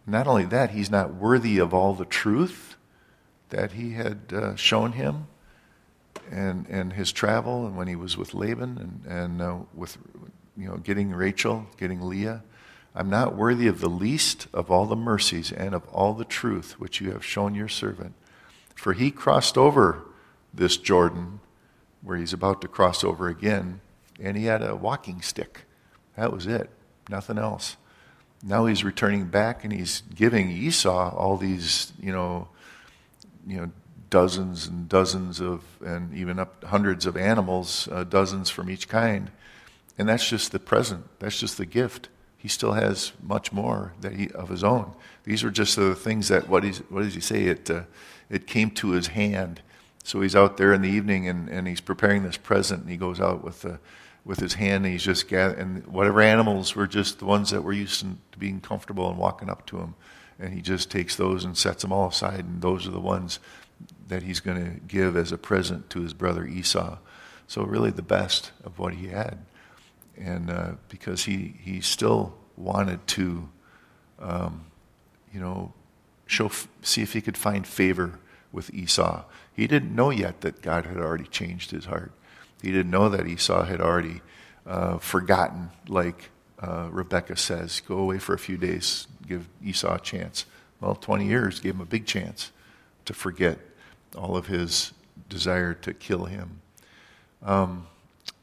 [0.07, 2.77] Not only that, he's not worthy of all the truth
[3.49, 5.27] that he had uh, shown him
[6.31, 9.97] and, and his travel and when he was with Laban and, and uh, with
[10.55, 12.43] you know, getting Rachel, getting Leah.
[12.95, 16.79] I'm not worthy of the least of all the mercies and of all the truth
[16.79, 18.13] which you have shown your servant.
[18.73, 20.03] For he crossed over
[20.53, 21.41] this Jordan
[22.01, 23.81] where he's about to cross over again,
[24.19, 25.63] and he had a walking stick.
[26.15, 26.69] That was it,
[27.09, 27.75] nothing else.
[28.41, 32.47] Now he's returning back and he's giving Esau all these, you know,
[33.45, 33.71] you know,
[34.09, 39.31] dozens and dozens of, and even up hundreds of animals, uh, dozens from each kind.
[39.97, 41.05] And that's just the present.
[41.19, 42.07] That's just the gift.
[42.45, 44.91] He still has much more that he, of his own.
[45.23, 47.45] These are just the things that, what, what does he say?
[47.45, 47.85] It, uh,
[48.29, 49.61] it came to his hand.
[50.03, 52.97] So he's out there in the evening and, and he's preparing this present and he
[52.97, 53.79] goes out with, the,
[54.23, 57.63] with his hand and he's just gathering, and whatever animals were just the ones that
[57.63, 59.95] were used to being comfortable and walking up to him.
[60.37, 63.39] And he just takes those and sets them all aside, and those are the ones
[64.07, 66.99] that he's going to give as a present to his brother Esau.
[67.47, 69.39] So, really, the best of what he had.
[70.17, 73.49] And uh, because he, he still wanted to,
[74.19, 74.65] um,
[75.33, 75.73] you know,
[76.25, 76.49] show,
[76.81, 78.19] see if he could find favor
[78.51, 79.23] with Esau.
[79.53, 82.11] He didn't know yet that God had already changed his heart.
[82.61, 84.21] He didn't know that Esau had already
[84.65, 89.99] uh, forgotten, like uh, Rebecca says, go away for a few days, give Esau a
[89.99, 90.45] chance.
[90.79, 92.51] Well, 20 years gave him a big chance
[93.05, 93.59] to forget
[94.17, 94.93] all of his
[95.29, 96.61] desire to kill him.
[97.43, 97.87] Um,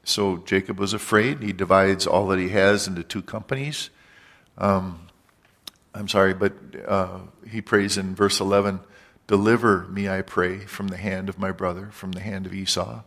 [0.05, 1.43] so Jacob was afraid.
[1.43, 3.91] He divides all that he has into two companies.
[4.59, 5.09] Um,
[5.95, 6.53] I'm sorry, but
[6.87, 8.81] uh, he prays in verse 11
[9.29, 13.03] Deliver me, I pray, from the hand of my brother, from the hand of Esau.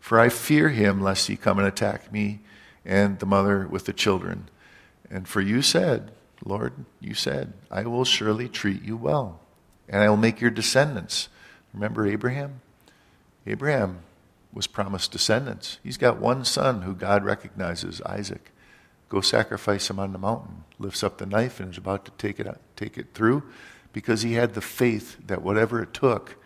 [0.00, 2.40] For I fear him, lest he come and attack me
[2.84, 4.48] and the mother with the children.
[5.10, 6.10] And for you said,
[6.44, 9.40] Lord, you said, I will surely treat you well,
[9.88, 11.28] and I will make your descendants.
[11.72, 12.60] Remember Abraham?
[13.46, 14.00] Abraham
[14.52, 15.78] was promised descendants.
[15.82, 18.52] He's got one son who God recognizes, Isaac.
[19.08, 20.64] Go sacrifice him on the mountain.
[20.78, 23.42] Lifts up the knife and is about to take it, take it through
[23.92, 26.36] because he had the faith that whatever it took,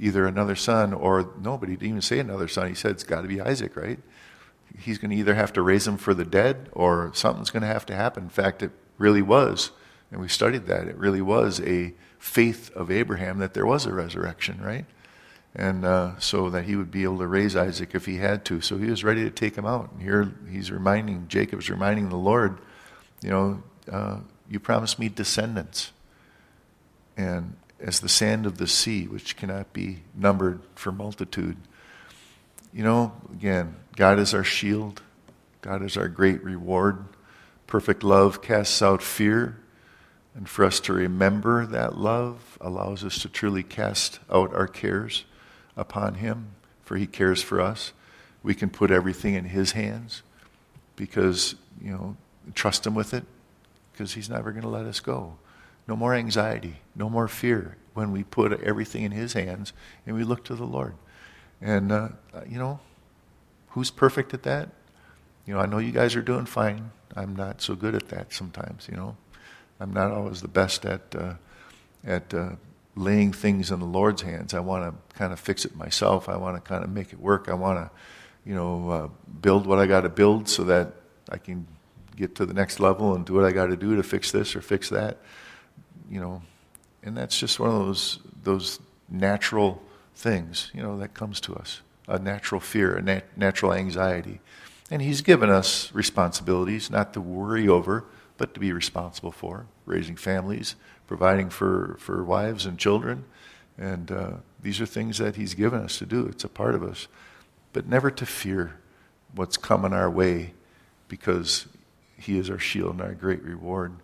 [0.00, 2.68] either another son or nobody didn't even say another son.
[2.68, 3.98] He said it's got to be Isaac, right?
[4.78, 7.68] He's going to either have to raise him for the dead or something's going to
[7.68, 8.24] have to happen.
[8.24, 9.70] In fact, it really was,
[10.10, 13.92] and we studied that, it really was a faith of Abraham that there was a
[13.92, 14.86] resurrection, right?
[15.56, 18.60] And uh, so that he would be able to raise Isaac if he had to.
[18.60, 19.92] So he was ready to take him out.
[19.92, 22.58] And here he's reminding, Jacob's reminding the Lord,
[23.22, 25.92] you know, uh, you promised me descendants
[27.16, 31.56] and as the sand of the sea, which cannot be numbered for multitude.
[32.72, 35.02] You know, again, God is our shield,
[35.60, 37.04] God is our great reward.
[37.66, 39.58] Perfect love casts out fear.
[40.34, 45.24] And for us to remember that love allows us to truly cast out our cares
[45.76, 47.92] upon Him, for He cares for us.
[48.42, 50.22] We can put everything in His hands
[50.96, 52.16] because, you know,
[52.54, 53.24] trust Him with it
[53.92, 55.36] because He's never going to let us go.
[55.86, 59.72] No more anxiety, no more fear when we put everything in His hands
[60.06, 60.94] and we look to the Lord.
[61.60, 62.08] And, uh,
[62.48, 62.80] you know,
[63.68, 64.70] who's perfect at that?
[65.46, 66.90] You know, I know you guys are doing fine.
[67.16, 69.16] I'm not so good at that sometimes, you know.
[69.80, 71.34] I'm not always the best at, uh,
[72.04, 72.50] at uh,
[72.96, 74.54] laying things in the Lord's hands.
[74.54, 76.28] I want to kind of fix it myself.
[76.28, 77.48] I want to kind of make it work.
[77.48, 77.90] I want to,
[78.48, 79.08] you know, uh,
[79.40, 80.92] build what I got to build so that
[81.28, 81.66] I can
[82.16, 84.54] get to the next level and do what I got to do to fix this
[84.54, 85.18] or fix that
[86.10, 86.42] you know,
[87.02, 89.82] and that's just one of those those natural
[90.14, 91.80] things, you know, that comes to us.
[92.06, 94.40] A natural fear, a nat- natural anxiety.
[94.90, 98.04] And he's given us responsibilities not to worry over,
[98.36, 100.76] but to be responsible for, raising families,
[101.06, 103.24] providing for, for wives and children.
[103.76, 104.30] And uh,
[104.62, 106.26] these are things that he's given us to do.
[106.26, 107.08] It's a part of us.
[107.72, 108.78] But never to fear
[109.34, 110.54] what's coming our way
[111.08, 111.66] because
[112.16, 113.94] he is our shield and our great reward.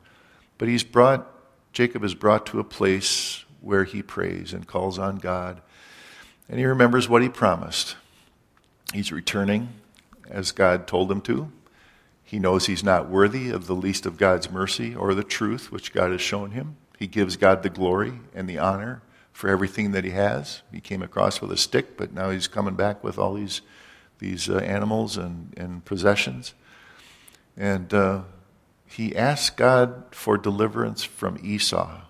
[0.59, 1.27] But he's brought
[1.73, 5.61] Jacob is brought to a place where he prays and calls on God.
[6.49, 7.97] And he remembers what he promised.
[8.93, 9.69] He's returning
[10.29, 11.53] as God told him to.
[12.25, 15.93] He knows he's not worthy of the least of God's mercy or the truth which
[15.93, 16.77] God has shown him.
[17.01, 19.01] He gives God the glory and the honor
[19.33, 20.61] for everything that he has.
[20.71, 23.63] He came across with a stick, but now he's coming back with all these,
[24.19, 26.53] these uh, animals and, and possessions.
[27.57, 28.25] And uh,
[28.87, 32.03] he asks God for deliverance from Esau.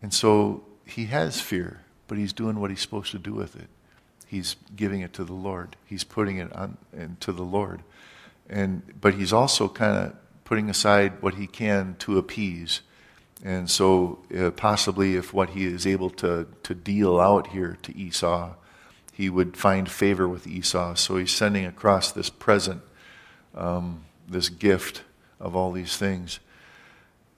[0.00, 3.68] And so he has fear, but he's doing what he's supposed to do with it.
[4.28, 5.74] he's giving it to the Lord.
[5.84, 7.82] He's putting it on into the Lord.
[8.48, 12.82] And but he's also kind of putting aside what he can to appease.
[13.44, 17.96] And so uh, possibly if what he is able to to deal out here to
[17.96, 18.54] Esau,
[19.12, 20.94] he would find favor with Esau.
[20.94, 22.82] So he's sending across this present,
[23.54, 25.02] um, this gift
[25.38, 26.40] of all these things.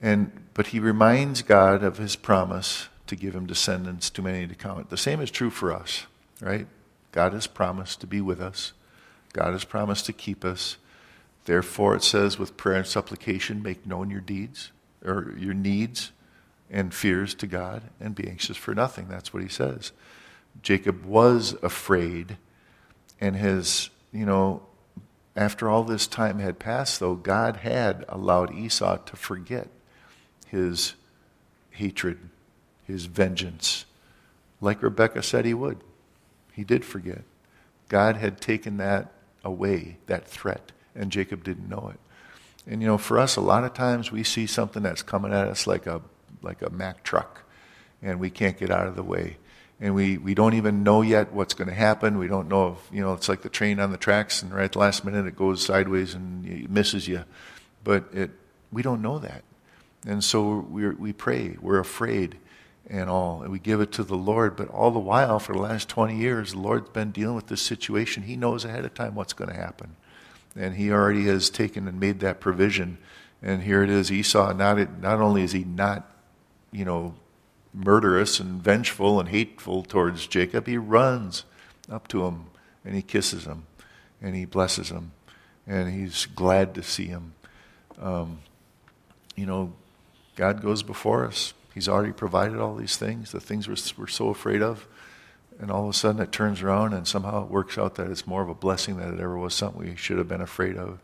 [0.01, 4.55] And but he reminds God of his promise to give him descendants too many to
[4.55, 4.89] count.
[4.89, 6.07] The same is true for us,
[6.39, 6.65] right?
[7.11, 8.73] God has promised to be with us.
[9.33, 10.77] God has promised to keep us.
[11.45, 14.71] Therefore, it says, with prayer and supplication, make known your deeds
[15.03, 16.11] or your needs
[16.69, 19.07] and fears to God and be anxious for nothing.
[19.07, 19.91] That's what he says.
[20.61, 22.37] Jacob was afraid
[23.19, 24.63] and has, you know,
[25.35, 29.69] after all this time had passed, though, God had allowed Esau to forget
[30.47, 30.95] his
[31.71, 32.19] hatred,
[32.85, 33.85] his vengeance,
[34.59, 35.79] like Rebecca said he would.
[36.51, 37.23] He did forget.
[37.87, 39.11] God had taken that
[39.43, 41.99] away, that threat, and Jacob didn't know it.
[42.67, 45.47] And you know, for us, a lot of times we see something that's coming at
[45.47, 46.01] us like a
[46.41, 47.43] like a Mack truck,
[48.01, 49.37] and we can't get out of the way.
[49.79, 52.19] And we, we don't even know yet what's going to happen.
[52.19, 54.65] We don't know if, you know, it's like the train on the tracks, and right
[54.65, 57.23] at the last minute it goes sideways and it misses you.
[57.83, 58.29] But it,
[58.71, 59.43] we don't know that.
[60.05, 62.37] And so we we pray, we're afraid
[62.89, 64.55] and all, and we give it to the Lord.
[64.55, 67.61] But all the while, for the last 20 years, the Lord's been dealing with this
[67.61, 68.23] situation.
[68.23, 69.95] He knows ahead of time what's going to happen.
[70.55, 72.97] And He already has taken and made that provision.
[73.41, 76.11] And here it is Esau, not, not only is he not,
[76.71, 77.15] you know,
[77.73, 81.45] murderous and vengeful and hateful towards Jacob, he runs
[81.89, 82.45] up to him
[82.85, 83.65] and he kisses him
[84.21, 85.11] and he blesses him
[85.65, 87.33] and he's glad to see him.
[87.99, 88.39] Um,
[89.35, 89.73] you know,
[90.35, 91.53] God goes before us.
[91.73, 94.87] He's already provided all these things, the things we're, we're so afraid of.
[95.61, 98.25] And all of a sudden it turns around and somehow it works out that it's
[98.25, 100.97] more of a blessing than it ever was something we should have been afraid of.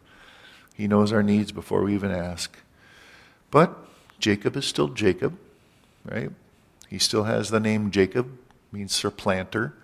[0.73, 2.57] He knows our needs before we even ask.
[3.51, 3.77] But
[4.19, 5.37] Jacob is still Jacob,
[6.03, 6.31] right?
[6.89, 8.35] He still has the name Jacob,
[8.71, 9.75] means supplanter.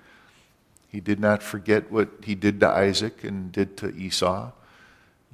[0.88, 4.54] He did not forget what he did to Isaac and did to Esau.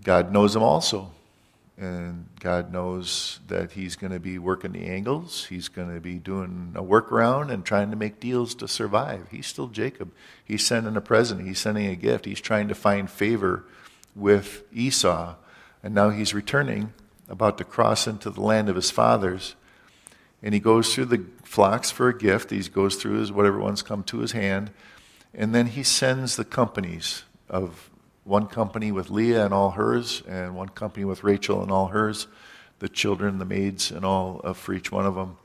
[0.04, 1.12] God knows him also.
[1.80, 5.46] And God knows that he's going to be working the angles.
[5.46, 9.30] He's going to be doing a workaround and trying to make deals to survive.
[9.32, 10.12] He's still Jacob.
[10.44, 11.48] He's sending a present.
[11.48, 12.26] He's sending a gift.
[12.26, 13.64] He's trying to find favor
[14.14, 15.36] with Esau.
[15.82, 16.92] And now he's returning,
[17.30, 19.56] about to cross into the land of his fathers.
[20.44, 22.52] And he goes through the flocks for a gift.
[22.52, 24.72] He goes through his whatever ones come to his hand.
[25.34, 27.89] And then he sends the companies of
[28.30, 32.28] one company with Leah and all hers, and one company with Rachel and all hers,
[32.78, 35.38] the children, the maids, and all uh, for each one of them.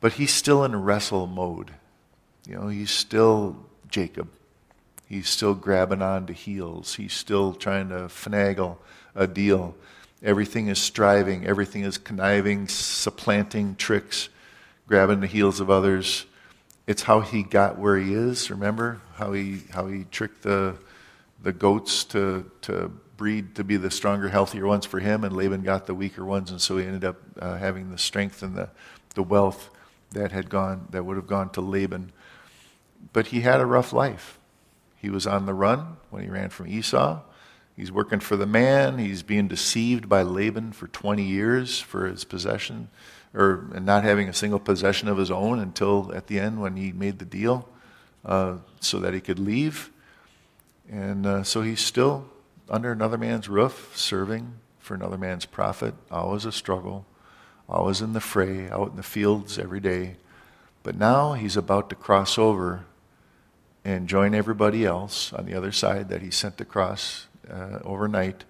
[0.00, 1.72] But he's still in wrestle mode.
[2.46, 3.56] You know, he's still
[3.90, 4.28] Jacob.
[5.08, 6.94] He's still grabbing on to heels.
[6.94, 8.76] He's still trying to finagle
[9.16, 9.74] a deal.
[10.22, 14.28] Everything is striving, everything is conniving, supplanting tricks,
[14.86, 16.24] grabbing the heels of others.
[16.86, 18.48] It's how he got where he is.
[18.48, 20.76] Remember how he how he tricked the
[21.42, 25.62] the goats to, to breed to be the stronger, healthier ones for him, and Laban
[25.62, 28.68] got the weaker ones, and so he ended up uh, having the strength and the,
[29.14, 29.70] the wealth
[30.12, 32.12] that had gone that would have gone to Laban.
[33.12, 34.38] But he had a rough life.
[34.96, 37.20] He was on the run when he ran from Esau.
[37.76, 38.98] He's working for the man.
[38.98, 42.88] He's being deceived by Laban for 20 years for his possession,
[43.34, 46.92] or not having a single possession of his own until at the end when he
[46.92, 47.68] made the deal,
[48.24, 49.90] uh, so that he could leave.
[50.90, 52.26] And uh, so he's still
[52.68, 55.94] under another man's roof, serving for another man's profit.
[56.10, 57.06] Always a struggle,
[57.68, 60.16] always in the fray, out in the fields every day.
[60.82, 62.84] But now he's about to cross over
[63.84, 68.44] and join everybody else on the other side that he sent across uh, overnight.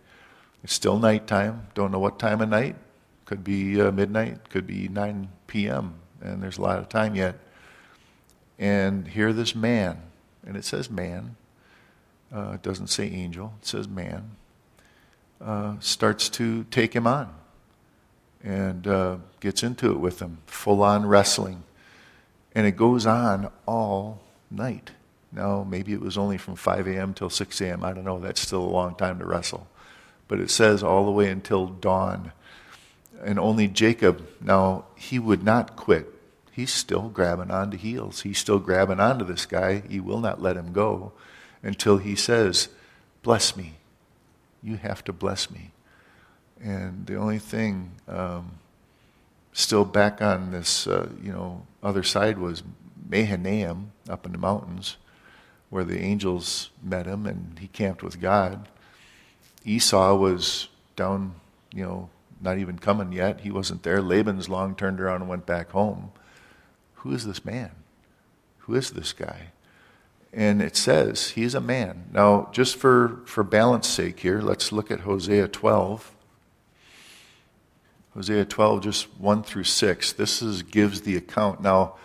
[0.63, 1.69] It's still nighttime.
[1.75, 2.77] Don't know what time of night.
[3.25, 7.39] Could be uh, midnight, could be 9 p.m., and there's a lot of time yet.
[8.59, 10.01] And here this man,
[10.47, 11.37] and it says man,
[12.35, 14.33] uh, it doesn't say angel, it says man,
[15.41, 17.33] uh, starts to take him on
[18.43, 21.63] and uh, gets into it with him, full on wrestling.
[22.55, 24.93] And it goes on all night.
[25.33, 27.13] Now, maybe it was only from 5 a.m.
[27.13, 27.85] till 6 a.m.
[27.85, 28.19] I don't know.
[28.19, 29.67] That's still a long time to wrestle.
[30.29, 32.33] But it says all the way until dawn.
[33.23, 36.07] And only Jacob, now, he would not quit.
[36.53, 38.23] He's still grabbing onto heels.
[38.23, 39.83] He's still grabbing onto this guy.
[39.89, 41.13] He will not let him go
[41.63, 42.69] until he says,
[43.23, 43.75] Bless me.
[44.63, 45.73] You have to bless me.
[46.63, 48.53] And the only thing um,
[49.53, 52.63] still back on this, uh, you know, other side was
[53.09, 54.97] Mahanaim up in the mountains,
[55.71, 58.69] where the angels met him and he camped with God.
[59.65, 61.35] Esau was down,
[61.73, 62.09] you know,
[62.41, 63.41] not even coming yet.
[63.41, 64.01] He wasn't there.
[64.01, 66.13] Laban's long turned around and went back home.
[66.97, 67.71] Who is this man?
[68.61, 69.49] Who is this guy?
[70.37, 72.11] And it says he's a man.
[72.13, 76.13] Now, just for, for balance sake here, let's look at Hosea 12.
[78.13, 80.13] Hosea 12, just 1 through 6.
[80.13, 81.63] This is, gives the account.
[81.63, 81.97] Now,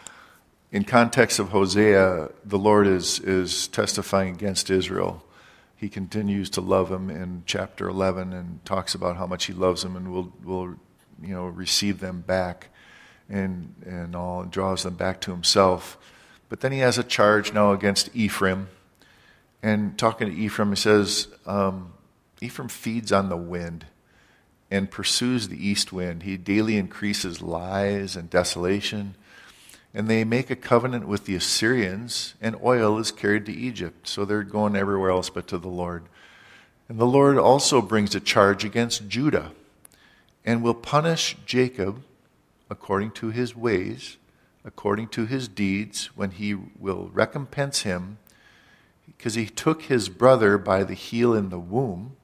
[0.72, 5.26] in context of Hosea, the Lord is, is testifying against Israel.
[5.76, 9.84] He continues to love him in chapter 11 and talks about how much he loves
[9.84, 10.76] them and will, will
[11.22, 12.70] you know, receive them back
[13.30, 15.98] and, and all, and draws them back to himself.
[16.52, 18.68] But then he has a charge now against Ephraim.
[19.64, 21.94] And talking to Ephraim, he says, um,
[22.42, 23.86] Ephraim feeds on the wind
[24.70, 26.24] and pursues the east wind.
[26.24, 29.16] He daily increases lies and desolation.
[29.94, 34.06] And they make a covenant with the Assyrians, and oil is carried to Egypt.
[34.10, 36.04] So they're going everywhere else but to the Lord.
[36.90, 39.54] And the Lord also brings a charge against Judah
[40.44, 42.04] and will punish Jacob
[42.70, 44.18] according to his ways
[44.64, 48.18] according to his deeds when he will recompense him
[49.06, 52.16] because he took his brother by the heel in the womb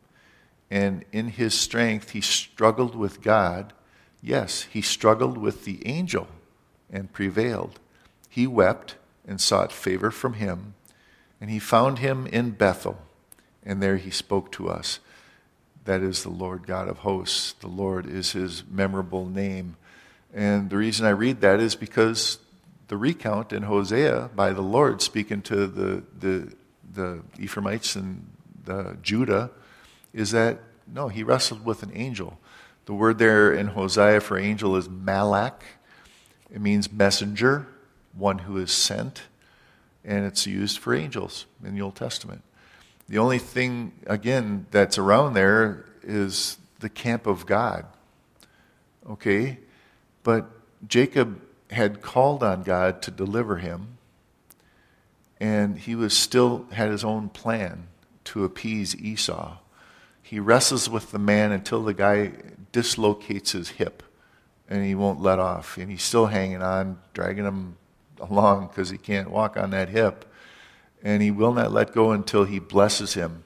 [0.69, 3.73] and in his strength he struggled with God.
[4.21, 6.27] Yes, he struggled with the angel
[6.89, 7.79] and prevailed.
[8.29, 10.73] He wept and sought favor from him,
[11.39, 12.99] and he found him in Bethel,
[13.63, 14.99] and there he spoke to us.
[15.85, 17.53] That is the Lord God of hosts.
[17.53, 19.77] The Lord is his memorable name.
[20.33, 22.39] And the reason I read that is because
[22.87, 26.53] the recount in Hosea by the Lord speaking to the, the,
[26.93, 28.27] the Ephraimites and
[28.63, 29.51] the Judah
[30.13, 30.59] is that
[30.91, 32.39] no, he wrestled with an angel.
[32.85, 35.63] The word there in Hosea for angel is malak.
[36.49, 37.67] It means messenger,
[38.13, 39.23] one who is sent,
[40.05, 42.41] and it's used for angels in the Old Testament.
[43.09, 47.85] The only thing, again, that's around there is the camp of God.
[49.09, 49.59] Okay?
[50.27, 50.49] But
[50.85, 53.97] Jacob had called on God to deliver him,
[55.39, 57.87] and he was still had his own plan
[58.25, 59.59] to appease Esau.
[60.21, 62.33] He wrestles with the man until the guy
[62.73, 64.03] dislocates his hip
[64.67, 65.77] and he won't let off.
[65.77, 67.77] And he's still hanging on, dragging him
[68.19, 70.25] along because he can't walk on that hip.
[71.01, 73.45] And he will not let go until he blesses him.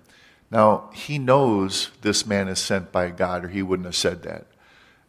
[0.50, 4.48] Now, he knows this man is sent by God, or he wouldn't have said that.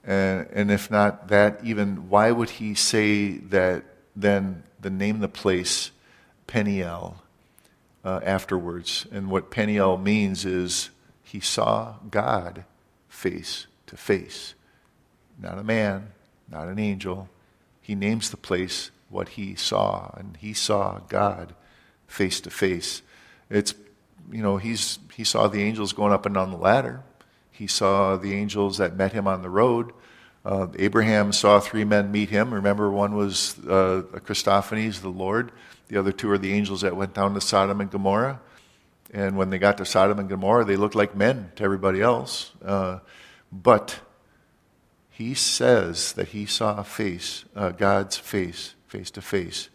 [0.04, 3.84] And, and if not that, even why would he say that
[4.16, 5.90] then the name the place
[6.46, 7.22] Peniel
[8.04, 9.06] uh, afterwards?
[9.12, 10.90] And what Peniel means is
[11.22, 12.64] he saw God
[13.08, 14.54] face to face.
[15.38, 16.08] Not a man,
[16.50, 17.28] not an angel.
[17.80, 21.54] He names the place what he saw, and he saw God
[22.06, 23.02] face to face.
[23.50, 23.74] It's,
[24.30, 27.02] you know, he's, he saw the angels going up and down the ladder.
[27.62, 29.92] He saw the angels that met him on the road.
[30.44, 32.52] Uh, Abraham saw three men meet him.
[32.52, 35.52] Remember, one was uh, Christophanies, the Lord.
[35.86, 38.40] The other two are the angels that went down to Sodom and Gomorrah.
[39.12, 42.50] And when they got to Sodom and Gomorrah, they looked like men to everybody else.
[42.64, 42.98] Uh,
[43.52, 44.00] but
[45.08, 49.68] he says that he saw a face, uh, God's face, face to face.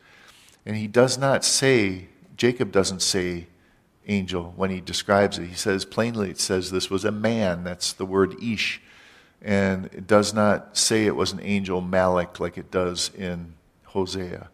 [0.66, 3.48] And he does not say, Jacob doesn't say
[4.08, 5.48] angel when he describes it.
[5.48, 7.64] He says plainly, it says this was a man.
[7.64, 8.82] That's the word ish.
[9.42, 13.54] And it does not say it was an angel, Malak, like it does in
[13.86, 14.50] Hosea.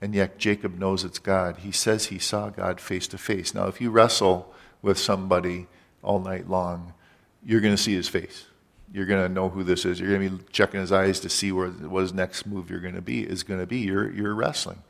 [0.00, 1.58] And yet Jacob knows it's God.
[1.58, 3.54] He says he saw God face to face.
[3.54, 5.66] Now, if you wrestle with somebody
[6.02, 6.94] all night long,
[7.44, 8.46] you're going to see his face.
[8.92, 10.00] You're going to know who this is.
[10.00, 12.80] You're going to be checking his eyes to see where what his next move you're
[12.80, 13.78] going to be is going to be.
[13.78, 14.82] You're, you're wrestling,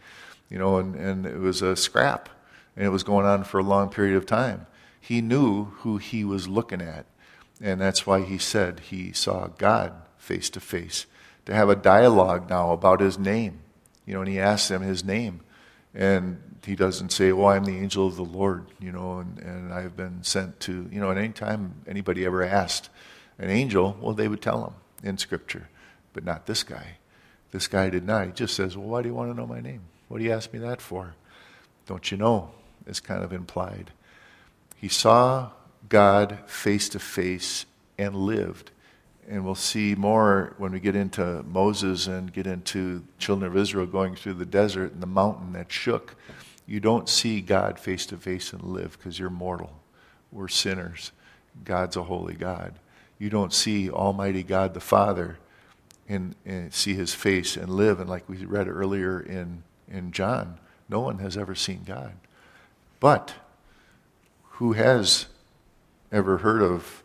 [0.49, 2.29] you know, and, and it was a scrap,
[2.77, 4.67] and it was going on for a long period of time.
[5.01, 7.07] He knew who he was looking at,
[7.61, 11.07] and that's why he said he saw God face to face.
[11.47, 13.61] To have a dialogue now about his name.
[14.07, 15.41] You know, and he asks him his name.
[15.95, 19.73] And he doesn't say, Well, I'm the angel of the Lord, you know, and, and
[19.73, 22.91] I've been sent to, you know, at any time anybody ever asked
[23.39, 24.75] an angel, well, they would tell him
[25.09, 25.69] in Scripture.
[26.13, 26.99] But not this guy.
[27.51, 28.27] This guy did not.
[28.27, 29.83] He just says, Well, why do you want to know my name?
[30.09, 31.15] What do you ask me that for?
[31.87, 32.51] Don't you know?
[32.91, 33.93] It's kind of implied.
[34.77, 35.51] He saw
[35.89, 37.65] God face to face
[37.97, 38.73] and lived.
[39.29, 43.87] And we'll see more when we get into Moses and get into children of Israel
[43.87, 46.17] going through the desert and the mountain that shook.
[46.67, 49.73] You don't see God face to face and live because you're mortal.
[50.33, 51.13] We're sinners.
[51.65, 52.75] God's a holy God.
[53.19, 55.39] You don't see Almighty God the Father
[56.09, 58.01] and, and see his face and live.
[58.01, 62.15] And like we read earlier in, in John, no one has ever seen God.
[63.01, 63.35] But
[64.43, 65.27] who has
[66.13, 67.03] ever heard of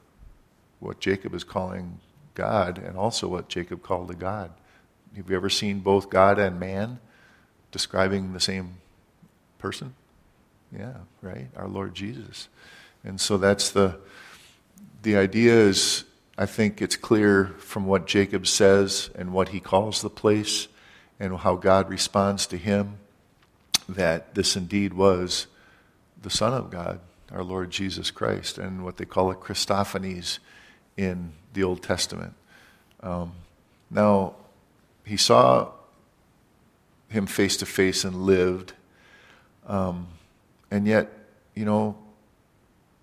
[0.80, 2.00] what Jacob is calling
[2.34, 4.52] God and also what Jacob called a God?
[5.16, 7.00] Have you ever seen both God and man
[7.72, 8.76] describing the same
[9.58, 9.96] person?
[10.78, 11.48] Yeah, right?
[11.56, 12.50] Our Lord Jesus.
[13.04, 13.98] And so that's the
[15.04, 16.04] the idea is
[16.38, 20.68] I think it's clear from what Jacob says and what he calls the place
[21.20, 22.98] and how God responds to him
[23.88, 25.48] that this indeed was
[26.26, 27.00] the Son of God,
[27.32, 30.40] our Lord Jesus Christ, and what they call a Christophanies
[30.98, 32.34] in the Old Testament.
[33.02, 33.34] Um,
[33.92, 34.34] now,
[35.06, 35.70] he saw
[37.10, 38.74] him face to face and lived,
[39.68, 40.08] um,
[40.72, 41.14] and yet,
[41.54, 41.96] you know,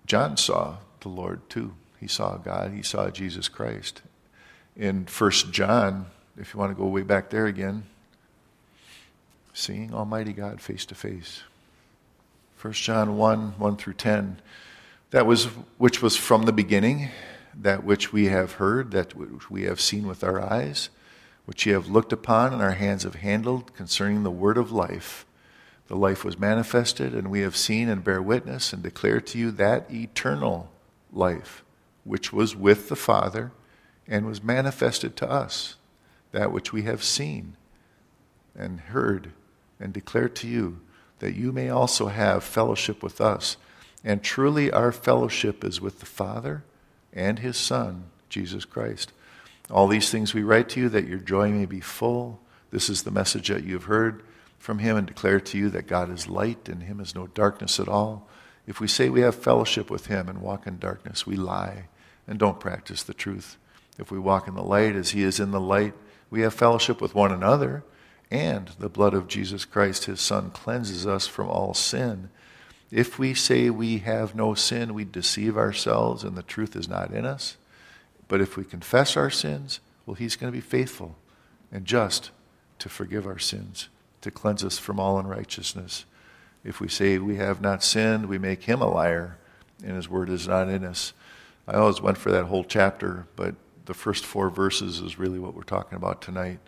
[0.05, 1.75] John saw the Lord too.
[2.01, 4.01] He saw God, he saw Jesus Christ.
[4.75, 6.07] In First John,
[6.37, 7.83] if you want to go way back there again,
[9.53, 11.43] seeing Almighty God face to face.
[12.63, 14.39] 1 John 1 1 through 10.
[15.09, 15.47] That was
[15.77, 17.09] which was from the beginning,
[17.53, 20.89] that which we have heard, that which we have seen with our eyes,
[21.43, 25.25] which ye have looked upon and our hands have handled concerning the word of life.
[25.87, 29.51] The life was manifested, and we have seen and bear witness and declare to you
[29.51, 30.71] that eternal
[31.11, 31.65] life,
[32.05, 33.51] which was with the Father
[34.07, 35.75] and was manifested to us,
[36.31, 37.57] that which we have seen
[38.55, 39.33] and heard
[39.81, 40.79] and declare to you
[41.23, 43.55] that you may also have fellowship with us.
[44.03, 46.65] And truly, our fellowship is with the Father
[47.13, 49.13] and His Son, Jesus Christ.
[49.71, 52.41] All these things we write to you that your joy may be full.
[52.71, 54.21] This is the message that you have heard
[54.59, 57.79] from Him and declare to you that God is light and Him is no darkness
[57.79, 58.27] at all.
[58.67, 61.85] If we say we have fellowship with Him and walk in darkness, we lie
[62.27, 63.55] and don't practice the truth.
[63.97, 65.93] If we walk in the light as He is in the light,
[66.29, 67.85] we have fellowship with one another
[68.33, 72.29] and the blood of Jesus Christ, his Son, cleanses us from all sin.
[72.89, 77.11] If we say we have no sin, we deceive ourselves and the truth is not
[77.11, 77.57] in us.
[78.27, 81.15] But if we confess our sins, well, he's going to be faithful
[81.71, 82.31] and just
[82.79, 83.89] to forgive our sins,
[84.21, 86.05] to cleanse us from all unrighteousness.
[86.63, 89.37] If we say we have not sinned, we make him a liar
[89.83, 91.13] and his word is not in us.
[91.67, 93.53] I always went for that whole chapter, but
[93.85, 96.59] the first four verses is really what we're talking about tonight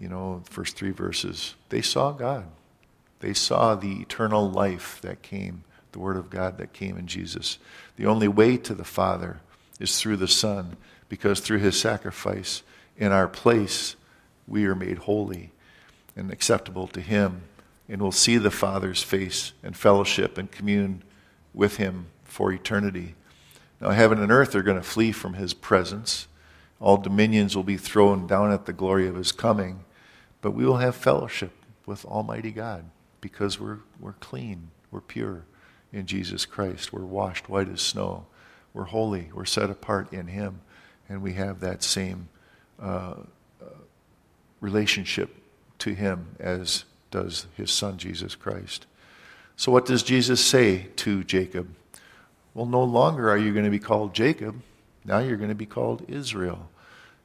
[0.00, 2.46] you know, first three verses, they saw God.
[3.20, 7.58] They saw the eternal life that came, the Word of God that came in Jesus.
[7.96, 9.40] The only way to the Father
[9.78, 10.76] is through the Son,
[11.10, 12.62] because through His sacrifice
[12.96, 13.94] in our place,
[14.48, 15.52] we are made holy
[16.16, 17.42] and acceptable to Him,
[17.86, 21.02] and will see the Father's face and fellowship and commune
[21.52, 23.16] with Him for eternity.
[23.80, 26.26] Now, heaven and earth are going to flee from His presence.
[26.78, 29.84] All dominions will be thrown down at the glory of His coming.
[30.40, 31.52] But we will have fellowship
[31.86, 32.84] with Almighty God
[33.20, 35.44] because we're, we're clean, we're pure
[35.92, 36.92] in Jesus Christ.
[36.92, 38.26] We're washed white as snow.
[38.72, 40.60] We're holy, we're set apart in Him,
[41.08, 42.28] and we have that same
[42.80, 43.14] uh,
[43.60, 43.64] uh,
[44.60, 45.34] relationship
[45.80, 48.86] to Him as does His Son, Jesus Christ.
[49.56, 51.68] So, what does Jesus say to Jacob?
[52.54, 54.62] Well, no longer are you going to be called Jacob,
[55.04, 56.70] now you're going to be called Israel.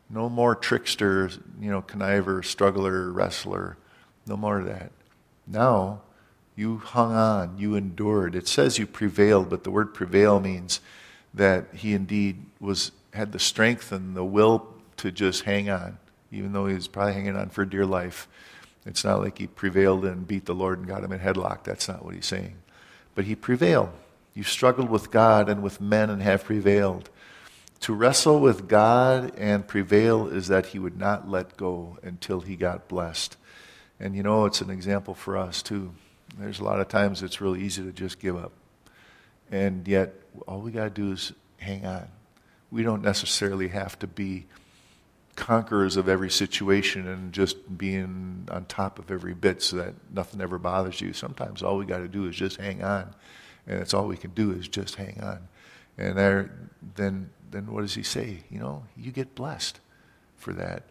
[0.10, 1.30] No more trickster,
[1.60, 3.78] you know, conniver, struggler, wrestler.
[4.28, 4.92] No more of that.
[5.48, 6.02] Now,
[6.56, 8.36] you hung on, you endured.
[8.36, 10.80] It says you prevailed, but the word prevail means
[11.34, 15.98] that he indeed was had the strength and the will to just hang on,
[16.32, 18.28] even though he was probably hanging on for dear life.
[18.86, 21.64] It's not like he prevailed and beat the Lord and got him in headlock.
[21.64, 22.56] That's not what he's saying.
[23.16, 23.90] But he prevailed.
[24.34, 27.10] You struggled with God and with men and have prevailed.
[27.82, 32.56] To wrestle with God and prevail is that he would not let go until he
[32.56, 33.38] got blessed.
[34.00, 35.94] And you know, it's an example for us too.
[36.38, 38.52] There's a lot of times it's really easy to just give up.
[39.52, 40.14] And yet,
[40.48, 42.08] all we got to do is hang on.
[42.72, 44.48] We don't necessarily have to be
[45.36, 50.42] conquerors of every situation and just being on top of every bit so that nothing
[50.42, 51.14] ever bothers you.
[51.14, 53.14] Sometimes all we got to do is just hang on.
[53.68, 55.48] And it's all we can do is just hang on.
[55.98, 56.52] And there,
[56.96, 58.40] then then what does he say?
[58.50, 59.80] You know, you get blessed
[60.36, 60.84] for that.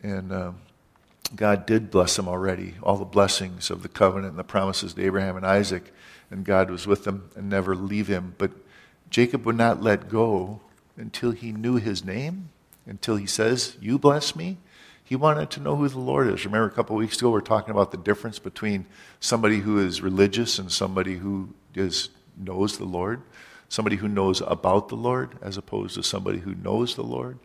[0.00, 0.60] And um,
[1.34, 5.04] God did bless them already, all the blessings of the covenant and the promises to
[5.04, 5.92] Abraham and Isaac,
[6.30, 8.36] and God was with them and never leave him.
[8.38, 8.52] But
[9.10, 10.60] Jacob would not let go
[10.96, 12.50] until he knew his name,
[12.86, 14.58] until he says, You bless me.
[15.02, 16.44] He wanted to know who the Lord is.
[16.44, 18.86] Remember, a couple of weeks ago, we are talking about the difference between
[19.18, 23.22] somebody who is religious and somebody who is, knows the Lord
[23.68, 27.38] somebody who knows about the Lord as opposed to somebody who knows the Lord.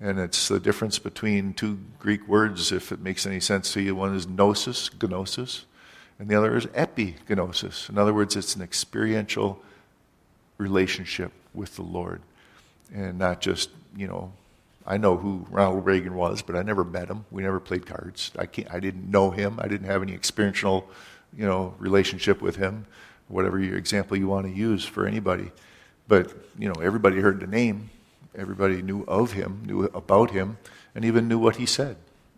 [0.00, 3.96] And it's the difference between two Greek words, if it makes any sense to you.
[3.96, 5.64] One is gnosis, gnosis,
[6.18, 7.88] And the other is epignosis.
[7.88, 9.60] In other words, it's an experiential
[10.56, 12.20] relationship with the Lord.
[12.94, 14.32] And not just, you know,
[14.86, 17.26] I know who Ronald Reagan was, but I never met him.
[17.30, 18.30] We never played cards.
[18.38, 19.58] I, can't, I didn't know him.
[19.60, 20.88] I didn't have any experiential,
[21.36, 22.86] you know, relationship with him.
[23.28, 25.50] Whatever your example you want to use for anybody.
[26.06, 27.90] But, you know, everybody heard the name.
[28.34, 30.58] Everybody knew of him, knew about him,
[30.94, 31.96] and even knew what he said,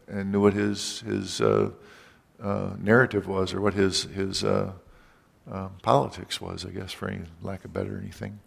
[0.09, 1.71] and knew what his, his uh,
[2.43, 4.73] uh, narrative was, or what his, his uh,
[5.51, 8.41] um, politics was, I guess, for any lack of better anything.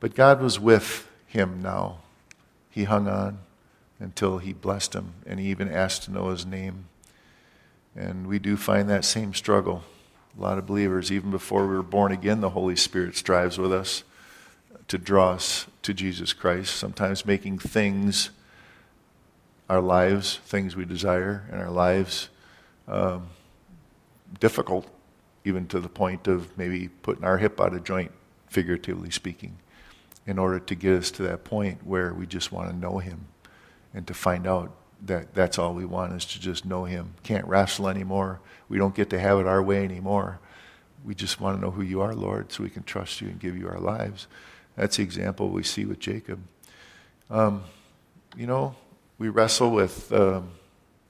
[0.00, 1.98] But God was with him now.
[2.70, 3.38] He hung on
[3.98, 6.86] until he blessed him, and he even asked to know his name.
[7.94, 9.82] And we do find that same struggle.
[10.36, 13.72] A lot of believers, even before we were born again, the Holy Spirit strives with
[13.72, 14.04] us
[14.88, 18.30] to draw us to Jesus Christ, sometimes making things,
[19.68, 22.28] our lives, things we desire in our lives,
[22.86, 23.28] um,
[24.38, 24.86] difficult,
[25.44, 28.12] even to the point of maybe putting our hip out of joint,
[28.48, 29.56] figuratively speaking,
[30.26, 33.26] in order to get us to that point where we just want to know Him
[33.94, 37.14] and to find out that that's all we want is to just know Him.
[37.22, 38.40] Can't wrestle anymore.
[38.68, 40.38] We don't get to have it our way anymore.
[41.04, 43.38] We just want to know who you are, Lord, so we can trust you and
[43.38, 44.26] give you our lives.
[44.76, 46.40] That's the example we see with Jacob.
[47.30, 47.64] Um,
[48.36, 48.74] you know,
[49.18, 50.50] we wrestle with um,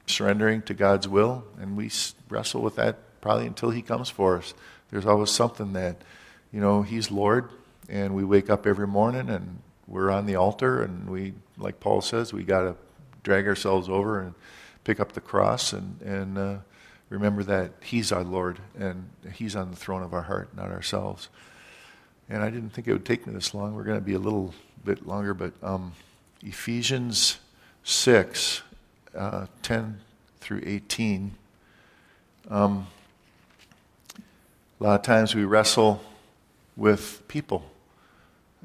[0.07, 1.91] surrendering to God's will, and we
[2.28, 4.55] wrestle with that probably until He comes for us.
[4.91, 6.03] There's always something that,
[6.53, 7.51] you know, He's Lord,
[7.89, 12.01] and we wake up every morning and we're on the altar, and we, like Paul
[12.01, 12.76] says, we got to
[13.27, 14.35] drag ourselves over and
[14.85, 16.59] pick up the cross and, and uh,
[17.09, 21.29] remember that He's our Lord and He's on the throne of our heart, not ourselves.
[22.29, 23.74] And I didn't think it would take me this long.
[23.74, 24.55] We're going to be a little
[24.85, 25.93] bit longer, but um,
[26.41, 27.39] Ephesians
[27.83, 28.62] 6,
[29.16, 29.99] uh, 10
[30.39, 31.33] through 18.
[32.49, 32.87] Um,
[34.81, 36.01] a lot of times we wrestle
[36.77, 37.72] with people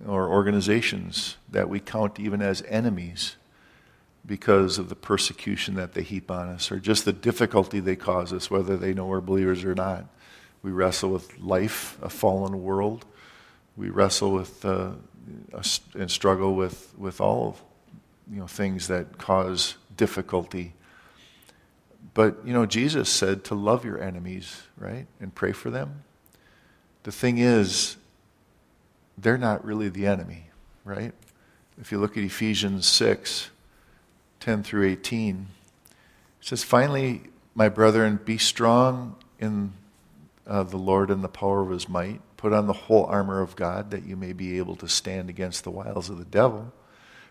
[0.08, 3.38] or organizations that we count even as enemies
[4.32, 8.32] because of the persecution that they heap on us or just the difficulty they cause
[8.32, 10.06] us, whether they know we're believers or not.
[10.64, 13.06] We wrestle with life, a fallen world
[13.78, 14.92] we wrestle with uh,
[15.94, 17.58] and struggle with, with all
[18.32, 20.74] you know, things that cause difficulty.
[22.14, 25.08] But, you know, Jesus said to love your enemies, right?
[25.20, 26.04] And pray for them.
[27.04, 27.98] The thing is,
[29.18, 30.48] they're not really the enemy,
[30.84, 31.14] right?
[31.80, 33.50] If you look at Ephesians 6
[34.42, 35.48] 10 through 18,
[35.90, 35.96] it
[36.46, 37.22] says, Finally,
[37.56, 39.74] my brethren, be strong in
[40.48, 42.22] uh, the Lord and the power of his might.
[42.38, 45.64] Put on the whole armor of God that you may be able to stand against
[45.64, 46.74] the wiles of the devil.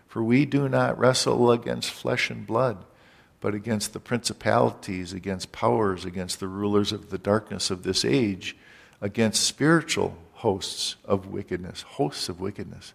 [0.07, 2.77] For we do not wrestle against flesh and blood,
[3.41, 8.55] but against the principalities, against powers, against the rulers of the darkness of this age,
[9.01, 12.93] against spiritual hosts of wickedness, hosts of wickedness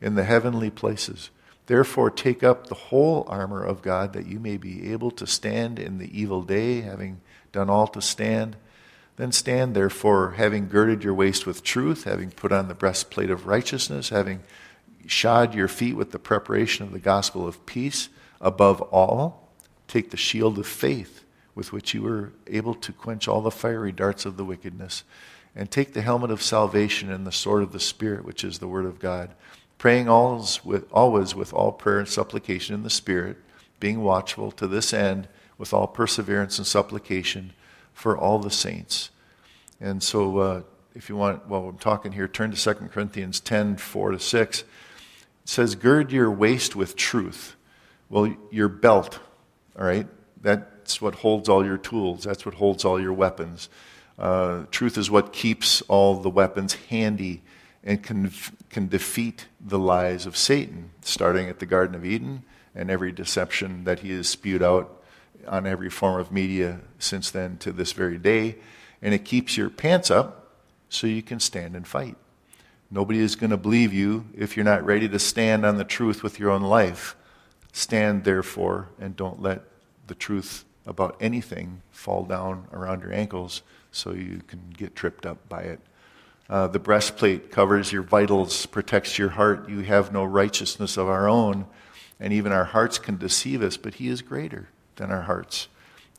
[0.00, 1.30] in the heavenly places.
[1.66, 5.78] Therefore, take up the whole armor of God that you may be able to stand
[5.78, 7.20] in the evil day, having
[7.52, 8.56] done all to stand.
[9.16, 13.46] Then stand therefore, having girded your waist with truth, having put on the breastplate of
[13.46, 14.42] righteousness, having
[15.06, 18.08] shod your feet with the preparation of the gospel of peace.
[18.40, 19.50] Above all,
[19.88, 23.90] take the shield of faith with which you are able to quench all the fiery
[23.90, 25.02] darts of the wickedness.
[25.54, 28.68] And take the helmet of salvation and the sword of the Spirit, which is the
[28.68, 29.30] word of God,
[29.78, 33.36] praying always with, always with all prayer and supplication in the Spirit,
[33.78, 37.52] being watchful to this end with all perseverance and supplication
[37.92, 39.10] for all the saints.
[39.80, 40.62] And so, uh,
[40.94, 44.60] if you want, while I'm talking here, turn to 2 Corinthians 10 4 to 6.
[44.60, 44.66] It
[45.44, 47.54] says, Gird your waist with truth.
[48.08, 49.18] Well, your belt,
[49.78, 50.06] all right?
[50.40, 53.68] That's what holds all your tools, that's what holds all your weapons.
[54.18, 57.42] Uh, truth is what keeps all the weapons handy
[57.86, 58.32] and can,
[58.68, 62.42] can defeat the lies of Satan, starting at the Garden of Eden
[62.74, 65.02] and every deception that he has spewed out
[65.46, 68.56] on every form of media since then to this very day.
[69.00, 70.56] And it keeps your pants up
[70.88, 72.16] so you can stand and fight.
[72.90, 76.24] Nobody is going to believe you if you're not ready to stand on the truth
[76.24, 77.16] with your own life.
[77.72, 79.62] Stand, therefore, and don't let
[80.08, 83.62] the truth about anything fall down around your ankles
[83.92, 85.80] so you can get tripped up by it.
[86.48, 89.68] Uh, the breastplate covers your vitals, protects your heart.
[89.68, 91.66] You have no righteousness of our own,
[92.20, 95.68] and even our hearts can deceive us, but He is greater than our hearts.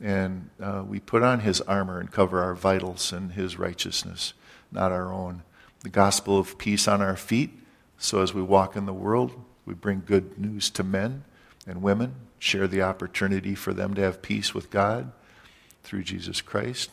[0.02, 4.34] And uh, we put on his armor and cover our vitals in his righteousness,
[4.72, 5.44] not our own.
[5.82, 7.52] The gospel of peace on our feet,
[7.98, 9.34] so as we walk in the world,
[9.66, 11.24] we bring good news to men
[11.66, 15.12] and women, share the opportunity for them to have peace with God
[15.84, 16.92] through Jesus Christ.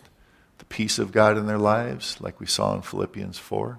[0.59, 3.79] The peace of God in their lives, like we saw in Philippians 4.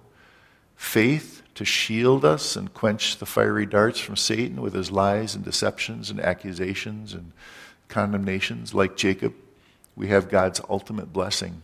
[0.76, 5.44] Faith to shield us and quench the fiery darts from Satan with his lies and
[5.44, 7.32] deceptions and accusations and
[7.88, 8.74] condemnations.
[8.74, 9.34] Like Jacob,
[9.96, 11.62] we have God's ultimate blessing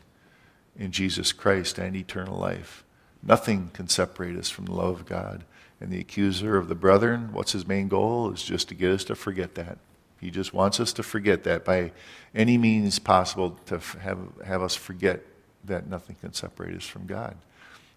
[0.78, 2.86] in Jesus Christ and eternal life.
[3.22, 5.44] Nothing can separate us from the love of God.
[5.80, 8.32] And the accuser of the brethren, what's his main goal?
[8.32, 9.80] Is just to get us to forget that.
[10.22, 11.92] He just wants us to forget that by
[12.36, 15.26] any means possible to have, have us forget
[15.66, 17.36] that nothing can separate us from God,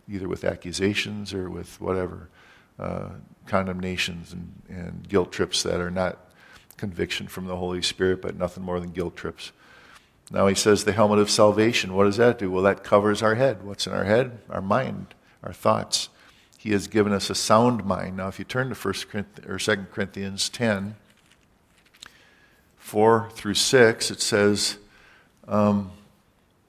[0.09, 2.31] either with accusations or with whatever
[2.79, 3.11] uh,
[3.47, 6.19] condemnations and, and guilt trips that are not
[6.79, 9.53] conviction from the Holy Spirit, but nothing more than guilt trips.
[10.31, 11.95] Now he says the helmet of salvation.
[11.95, 12.51] What does that do?
[12.51, 13.63] Well, that covers our head.
[13.63, 14.39] What's in our head?
[14.49, 16.09] Our mind, our thoughts.
[16.57, 18.17] He has given us a sound mind.
[18.17, 20.97] Now, if you turn to 1 Corinthians, or 2 Corinthians 10,
[22.95, 24.79] 4 through 6, it says,
[25.49, 25.91] um,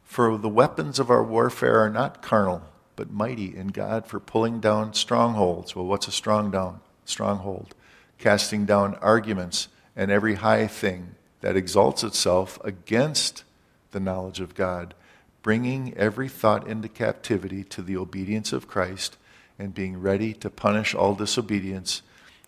[0.06, 2.64] For the weapons of our warfare are not carnal,
[2.96, 5.76] but mighty in God for pulling down strongholds.
[5.76, 6.80] Well, what's a strong down?
[7.06, 7.76] Stronghold.
[8.18, 13.44] Casting down arguments and every high thing that exalts itself against
[13.92, 14.96] the knowledge of God,
[15.44, 19.16] bringing every thought into captivity to the obedience of Christ,
[19.60, 22.02] and being ready to punish all disobedience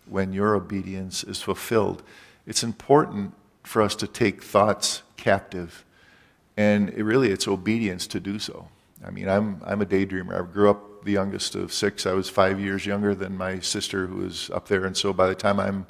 [0.04, 2.02] when your obedience is fulfilled.
[2.44, 3.34] It's important
[3.68, 5.84] for us to take thoughts captive,
[6.56, 8.68] and it really it's obedience to do so.
[9.04, 10.40] I mean, I'm, I'm a daydreamer.
[10.40, 12.06] I grew up the youngest of six.
[12.06, 15.28] I was five years younger than my sister, who was up there, and so by
[15.28, 15.86] the time I'm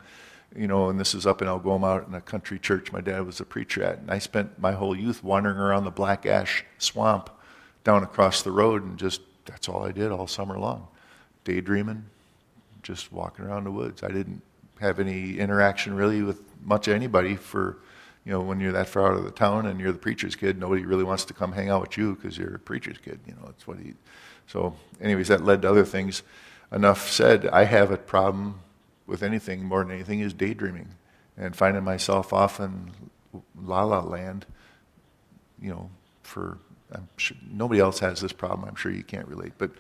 [0.57, 3.39] you know, and this is up in Algoma in a country church my dad was
[3.39, 3.99] a preacher at.
[3.99, 7.29] And I spent my whole youth wandering around the black ash swamp
[7.85, 10.89] down across the road and just, that's all I did all summer long.
[11.45, 12.07] Daydreaming,
[12.83, 14.03] just walking around the woods.
[14.03, 14.43] I didn't
[14.81, 17.79] have any interaction really with much anybody for,
[18.25, 20.59] you know, when you're that far out of the town and you're the preacher's kid,
[20.59, 23.21] nobody really wants to come hang out with you because you're a preacher's kid.
[23.27, 23.95] You know, that's what he.
[24.47, 26.23] So, anyways, that led to other things.
[26.71, 27.47] Enough said.
[27.49, 28.61] I have a problem
[29.07, 30.89] with anything more than anything is daydreaming
[31.37, 32.91] and finding myself off in
[33.61, 34.45] la la land,
[35.61, 35.91] you know,
[36.23, 36.59] for
[36.93, 38.69] I'm sure nobody else has this problem.
[38.69, 39.71] I'm sure you can't relate, but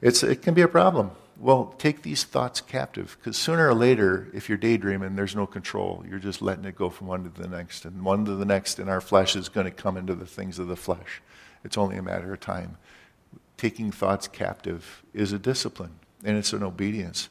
[0.00, 1.10] it's it can be a problem.
[1.36, 6.04] Well, take these thoughts captive because sooner or later, if you're daydreaming, there's no control.
[6.08, 8.78] You're just letting it go from one to the next, and one to the next,
[8.78, 11.20] and our flesh is going to come into the things of the flesh.
[11.64, 12.76] It's only a matter of time.
[13.56, 17.28] Taking thoughts captive is a discipline, and it's an obedience.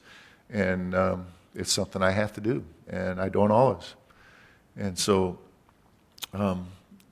[0.49, 3.95] And um, it's something I have to do, and I don't always.
[4.75, 5.39] And so,
[6.33, 6.67] um,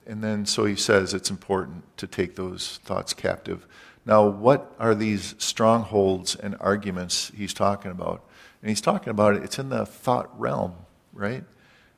[0.06, 3.66] and then so he says it's important to take those thoughts captive.
[4.06, 8.24] Now, what are these strongholds and arguments he's talking about?
[8.62, 10.74] And he's talking about it, it's in the thought realm,
[11.14, 11.44] right?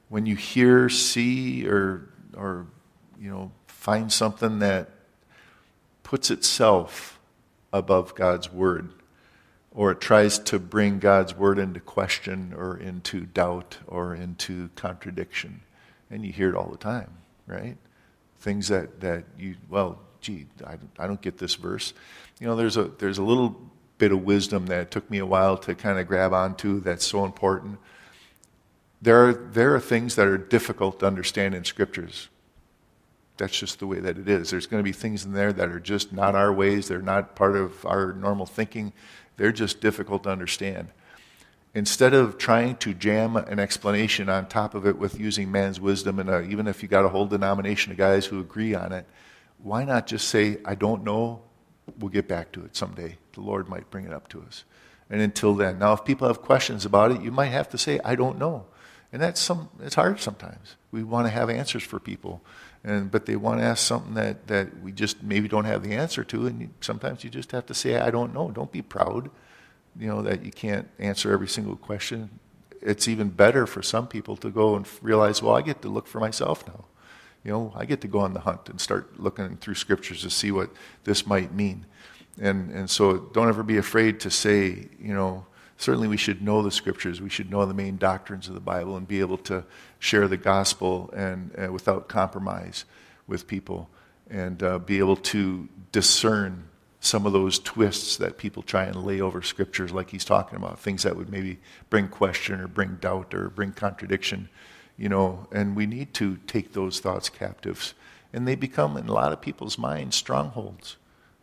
[0.10, 2.68] When you hear, see, or, or
[3.20, 4.89] you know, find something that
[6.04, 7.20] puts itself
[7.72, 8.91] above God's word
[9.76, 15.62] or it tries to bring God's word into question or into doubt or into contradiction.
[16.12, 17.10] And you hear it all the time,
[17.47, 17.78] right?
[18.39, 21.93] Things that, that you, well, gee, I, I don't get this verse.
[22.39, 23.55] You know, there's a, there's a little
[23.99, 27.05] bit of wisdom that it took me a while to kind of grab onto that's
[27.05, 27.78] so important.
[29.01, 32.30] There are, there are things that are difficult to understand in scriptures.
[33.38, 34.49] That's just the way that it is.
[34.49, 37.36] There's going to be things in there that are just not our ways, they're not
[37.36, 38.93] part of our normal thinking
[39.38, 40.89] they're just difficult to understand.
[41.76, 46.19] Instead of trying to jam an explanation on top of it with using man's wisdom,
[46.19, 49.07] and uh, even if you got a whole denomination of guys who agree on it,
[49.64, 51.41] why not just say, I don't know,
[51.97, 53.18] we'll get back to it someday.
[53.34, 54.66] The Lord might bring it up to us.
[55.09, 57.99] And until then, now if people have questions about it, you might have to say,
[58.03, 58.66] I don't know.
[59.11, 60.76] And that's some, it's hard sometimes.
[60.91, 62.41] We want to have answers for people.
[62.84, 65.93] And, but they want to ask something that, that we just maybe don't have the
[65.93, 68.51] answer to, and you, sometimes you just have to say, I don't know.
[68.51, 69.30] Don't be proud,
[69.97, 72.39] you know, that you can't answer every single question.
[72.82, 76.07] It's even better for some people to go and realize, well, I get to look
[76.07, 76.84] for myself now.
[77.43, 80.29] You know, I get to go on the hunt and start looking through scriptures to
[80.29, 80.69] see what
[81.03, 81.85] this might mean.
[82.39, 85.45] And, and so don't ever be afraid to say, you know,
[85.77, 87.21] certainly we should know the scriptures.
[87.21, 89.65] We should know the main doctrines of the Bible and be able to
[89.99, 92.85] share the gospel and uh, without compromise
[93.27, 93.89] with people
[94.29, 96.63] and uh, be able to discern
[97.01, 100.79] some of those twists that people try and lay over scriptures like he's talking about
[100.79, 104.47] things that would maybe bring question or bring doubt or bring contradiction
[104.97, 107.93] you know and we need to take those thoughts captives
[108.31, 110.97] and they become in a lot of people's minds strongholds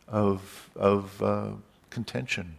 [0.07, 1.49] of of uh,
[1.89, 2.55] contention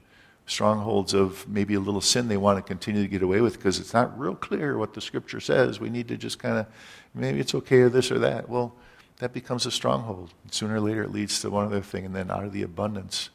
[0.46, 3.78] strongholds of maybe a little sin they want to continue to get away with because
[3.78, 5.80] it's not real clear what the scripture says.
[5.80, 6.66] We need to just kind of,
[7.14, 8.48] maybe it's okay or this or that.
[8.48, 8.74] Well,
[9.18, 10.32] that becomes a stronghold.
[10.50, 13.30] Sooner or later, it leads to one other thing, and then out of the abundance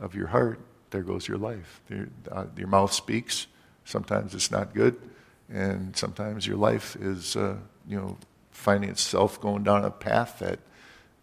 [0.00, 1.80] of your heart, there goes your life.
[2.30, 3.48] Uh, your mouth speaks.
[3.84, 4.96] Sometimes it's not good,
[5.52, 7.56] and sometimes your life is, uh,
[7.88, 8.16] you know,
[8.50, 10.58] finding itself going down a path that,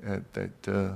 [0.07, 0.93] uh, that uh,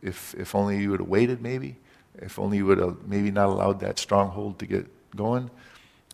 [0.00, 1.76] if if only you would have waited, maybe,
[2.16, 5.50] if only you would have maybe not allowed that stronghold to get going.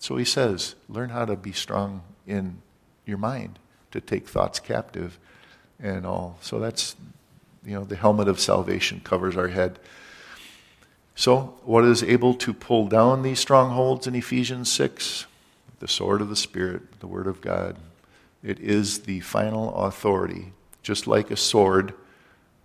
[0.01, 2.63] So he says, learn how to be strong in
[3.05, 3.59] your mind,
[3.91, 5.19] to take thoughts captive
[5.81, 6.39] and all.
[6.41, 6.97] So that's,
[7.65, 9.79] you know, the helmet of salvation covers our head.
[11.15, 15.27] So, what is able to pull down these strongholds in Ephesians 6?
[15.81, 17.77] The sword of the Spirit, the Word of God.
[18.43, 20.53] It is the final authority,
[20.83, 21.95] just like a sword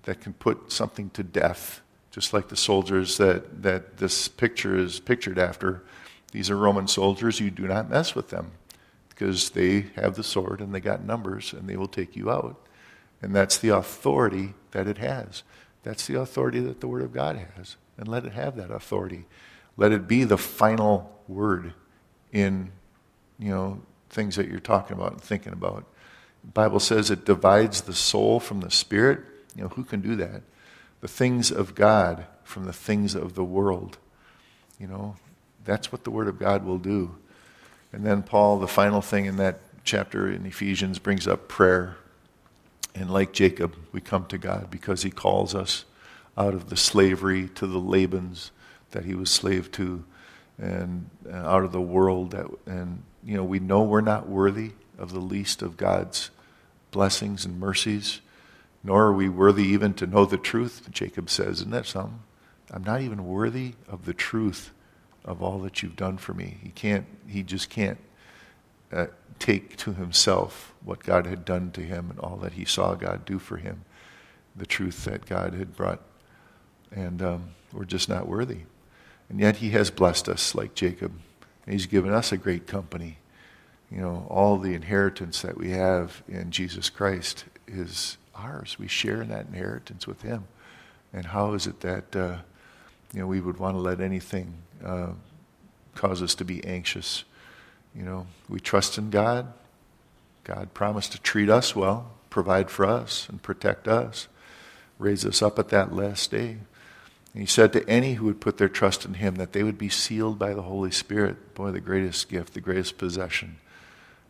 [0.03, 4.99] that can put something to death, just like the soldiers that, that this picture is
[4.99, 5.83] pictured after.
[6.31, 7.39] These are Roman soldiers.
[7.39, 8.51] You do not mess with them
[9.09, 12.59] because they have the sword and they got numbers and they will take you out.
[13.21, 15.43] And that's the authority that it has.
[15.83, 17.77] That's the authority that the Word of God has.
[17.97, 19.25] And let it have that authority.
[19.77, 21.73] Let it be the final word
[22.31, 22.71] in,
[23.39, 25.85] you know, things that you're talking about and thinking about.
[26.43, 29.21] The Bible says it divides the soul from the spirit.
[29.55, 30.41] You know, who can do that?
[31.01, 33.97] The things of God from the things of the world.
[34.79, 35.15] You know,
[35.65, 37.15] that's what the Word of God will do.
[37.91, 41.97] And then Paul, the final thing in that chapter in Ephesians, brings up prayer.
[42.95, 45.85] And like Jacob, we come to God because he calls us
[46.37, 48.51] out of the slavery to the Labans
[48.91, 50.03] that he was slave to
[50.57, 55.11] and out of the world that and you know we know we're not worthy of
[55.11, 56.29] the least of God's
[56.91, 58.21] blessings and mercies
[58.83, 62.19] nor are we worthy even to know the truth Jacob says isn't that something
[62.73, 64.71] I'm not even worthy of the truth
[65.23, 66.57] of all that you've done for me.
[66.63, 67.99] He can't, he just can't
[68.91, 69.07] uh,
[69.37, 73.25] take to himself what God had done to him and all that he saw God
[73.25, 73.85] do for him,
[74.55, 76.01] the truth that God had brought.
[76.91, 78.61] And um, we're just not worthy.
[79.29, 81.13] And yet he has blessed us like Jacob.
[81.67, 83.17] He's given us a great company.
[83.89, 88.77] You know, all the inheritance that we have in Jesus Christ is ours.
[88.79, 90.45] We share in that inheritance with him.
[91.13, 92.37] And how is it that, uh,
[93.13, 95.11] you know, we would want to let anything uh,
[95.95, 97.23] cause us to be anxious.
[97.95, 99.53] You know, we trust in God.
[100.43, 104.27] God promised to treat us well, provide for us, and protect us,
[104.99, 106.57] raise us up at that last day.
[107.33, 109.77] And he said to any who would put their trust in him that they would
[109.77, 111.55] be sealed by the Holy Spirit.
[111.55, 113.57] Boy, the greatest gift, the greatest possession,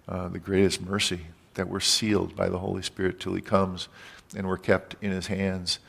[0.08, 1.22] uh, the greatest mercy,
[1.56, 3.90] that we're sealed by the Holy Spirit till he comes
[4.36, 5.80] and we're kept in his hands.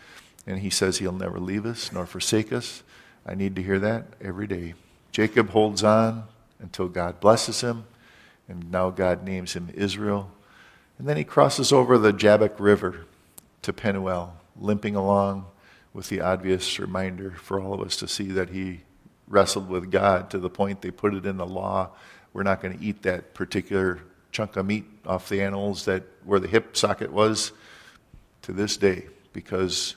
[0.47, 2.83] And he says he'll never leave us nor forsake us.
[3.25, 4.75] I need to hear that every day.
[5.13, 6.25] Jacob holds on
[6.59, 7.85] until God blesses him,
[8.49, 10.31] and now God names him Israel.
[10.99, 13.07] And then he crosses over the Jabbok River
[13.63, 15.47] to Penuel, limping along
[15.95, 18.83] with the obvious reminder for all of us to see that he
[19.27, 21.91] wrestled with God to the point they put it in the law.
[22.35, 24.01] We're not going to eat that particular
[24.33, 27.53] chunk of meat off the animals that where the hip socket was
[28.43, 29.97] to this day because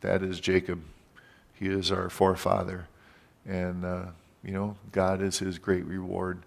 [0.00, 0.80] that is Jacob
[1.58, 2.86] he is our forefather.
[3.44, 4.06] And, uh,
[4.44, 6.38] you know, God is his great reward,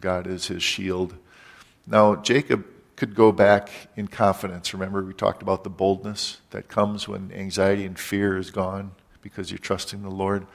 [0.00, 1.14] God is his shield.
[1.86, 2.64] Now, Jacob
[2.98, 4.74] could go back in confidence.
[4.74, 8.90] Remember, we talked about the boldness that comes when anxiety and fear is gone
[9.22, 10.48] because you're trusting the Lord.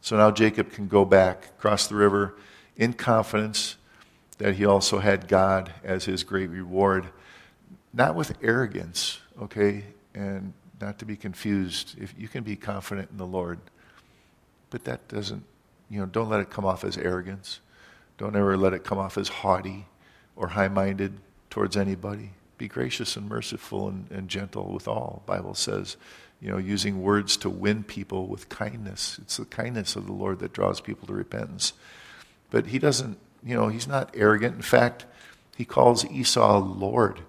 [0.00, 2.36] So now Jacob can go back, cross the river
[2.74, 3.76] in confidence
[4.38, 7.10] that he also had God as his great reward,
[7.92, 9.84] not with arrogance, okay?
[10.14, 11.96] And not to be confused.
[12.00, 13.58] If you can be confident in the Lord,
[14.70, 15.44] but that doesn't,
[15.90, 17.60] you know, don't let it come off as arrogance.
[18.16, 19.84] Don't ever let it come off as haughty
[20.34, 21.12] or high-minded
[21.50, 22.30] towards anybody.
[22.56, 25.22] Be gracious and merciful and, and gentle with all.
[25.26, 25.96] Bible says,
[26.40, 29.18] you know, using words to win people with kindness.
[29.20, 31.74] It's the kindness of the Lord that draws people to repentance.
[32.50, 34.56] But he doesn't, you know, he's not arrogant.
[34.56, 35.06] In fact,
[35.56, 37.20] he calls Esau Lord,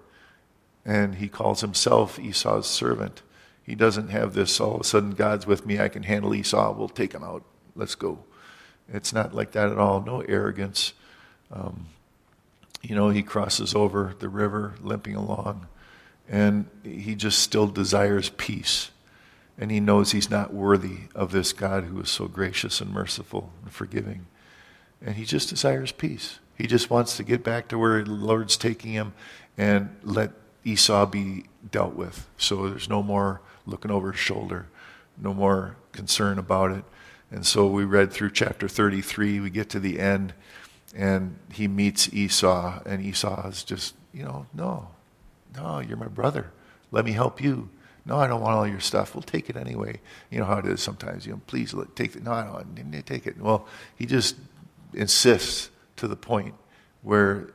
[0.86, 3.22] and he calls himself Esau's servant.
[3.62, 6.72] He doesn't have this all of a sudden, God's with me, I can handle Esau,
[6.72, 7.44] we'll take him out,
[7.76, 8.24] let's go.
[8.88, 10.94] It's not like that at all, no arrogance.
[11.52, 11.86] Um,
[12.82, 15.66] you know, he crosses over the river, limping along,
[16.28, 18.90] and he just still desires peace.
[19.58, 23.52] And he knows he's not worthy of this God who is so gracious and merciful
[23.62, 24.26] and forgiving.
[25.00, 26.40] And he just desires peace.
[26.56, 29.12] He just wants to get back to where the Lord's taking him
[29.56, 30.32] and let
[30.64, 32.28] Esau be dealt with.
[32.36, 34.66] So there's no more looking over his shoulder,
[35.16, 36.84] no more concern about it.
[37.30, 40.34] And so we read through chapter 33, we get to the end,
[40.94, 44.88] and he meets Esau, and Esau is just, you know, no,
[45.54, 46.52] no, you're my brother.
[46.90, 47.70] Let me help you.
[48.04, 49.14] No, I don't want all your stuff.
[49.14, 50.00] We'll take it anyway.
[50.30, 51.24] You know how it is sometimes.
[51.24, 52.24] You know, please let, take it.
[52.24, 53.40] No, I don't take it.
[53.40, 53.66] Well,
[53.96, 54.36] he just
[54.92, 56.54] insists to the point
[57.02, 57.50] where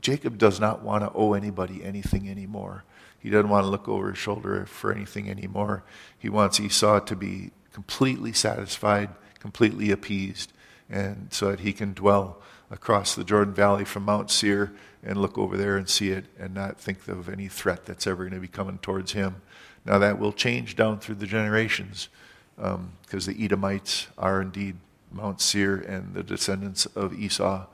[0.00, 2.84] Jacob does not want to owe anybody anything anymore.
[3.18, 5.84] He doesn't want to look over his shoulder for anything anymore.
[6.18, 10.52] He wants Esau to be completely satisfied, completely appeased,
[10.92, 12.40] and so that he can dwell
[12.70, 14.72] across the Jordan Valley from Mount Seir
[15.02, 18.24] and look over there and see it and not think of any threat that's ever
[18.24, 19.36] going to be coming towards him.
[19.84, 22.08] Now, that will change down through the generations
[22.56, 24.76] because um, the Edomites are indeed
[25.10, 27.66] Mount Seir and the descendants of Esau.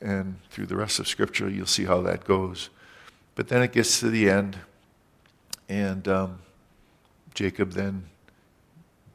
[0.00, 2.68] And through the rest of Scripture, you'll see how that goes.
[3.34, 4.58] But then it gets to the end,
[5.68, 6.40] and um,
[7.34, 8.04] Jacob then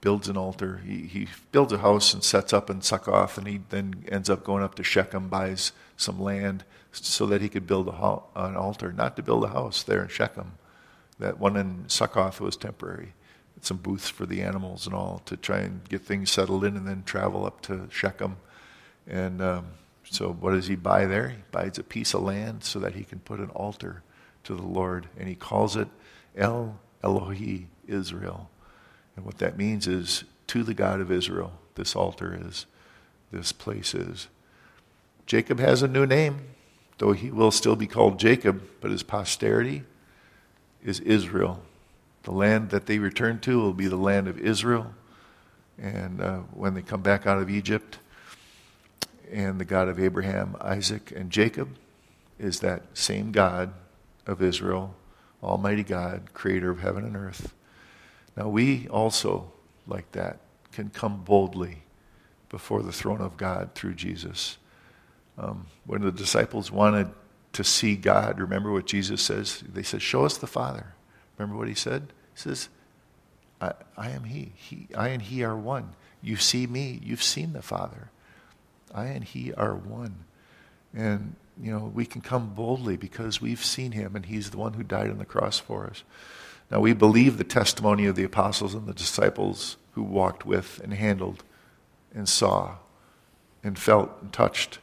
[0.02, 0.82] builds an altar.
[0.86, 4.44] He, he builds a house and sets up in Succoth, and he then ends up
[4.44, 8.92] going up to Shechem, buys some land so that he could build ho- an altar,
[8.92, 10.54] not to build a house there in Shechem.
[11.20, 13.14] That one in Succoth was temporary.
[13.62, 16.88] Some booths for the animals and all to try and get things settled in and
[16.88, 18.38] then travel up to Shechem.
[19.08, 19.66] And um,
[20.04, 21.30] so, what does he buy there?
[21.30, 24.04] He buys a piece of land so that he can put an altar
[24.44, 25.88] to the Lord, and he calls it
[26.36, 28.50] El Elohi Israel.
[29.18, 32.66] And what that means is to the God of Israel, this altar is,
[33.32, 34.28] this place is.
[35.26, 36.40] Jacob has a new name,
[37.00, 39.84] though he will still be called Jacob, but his posterity
[40.82, 41.62] is Israel.
[42.24, 44.94] The land that they return to will be the land of Israel.
[45.78, 48.00] And uh, when they come back out of Egypt,
[49.32, 51.76] and the God of Abraham, Isaac, and Jacob
[52.40, 53.74] is that same God
[54.26, 54.96] of Israel,
[55.44, 57.54] Almighty God, creator of heaven and earth.
[58.38, 59.52] Now, we also,
[59.88, 60.40] like that,
[60.72, 61.80] can come boldly
[62.50, 64.58] before the throne of God through Jesus.
[65.40, 67.10] Um, when the disciples wanted
[67.54, 69.64] to see God, remember what Jesus says?
[69.68, 70.94] They said, Show us the Father.
[71.38, 72.14] Remember what he said?
[72.36, 72.70] He says,
[73.60, 74.52] I, I am he.
[74.56, 74.88] he.
[74.96, 75.96] I and he are one.
[76.22, 78.12] You see me, you've seen the Father.
[78.94, 80.26] I and he are one.
[80.94, 84.74] And, you know, we can come boldly because we've seen him and he's the one
[84.74, 86.04] who died on the cross for us.
[86.70, 90.94] Now, we believe the testimony of the apostles and the disciples who walked with and
[90.94, 91.44] handled
[92.14, 92.76] and saw
[93.64, 94.80] and felt and touched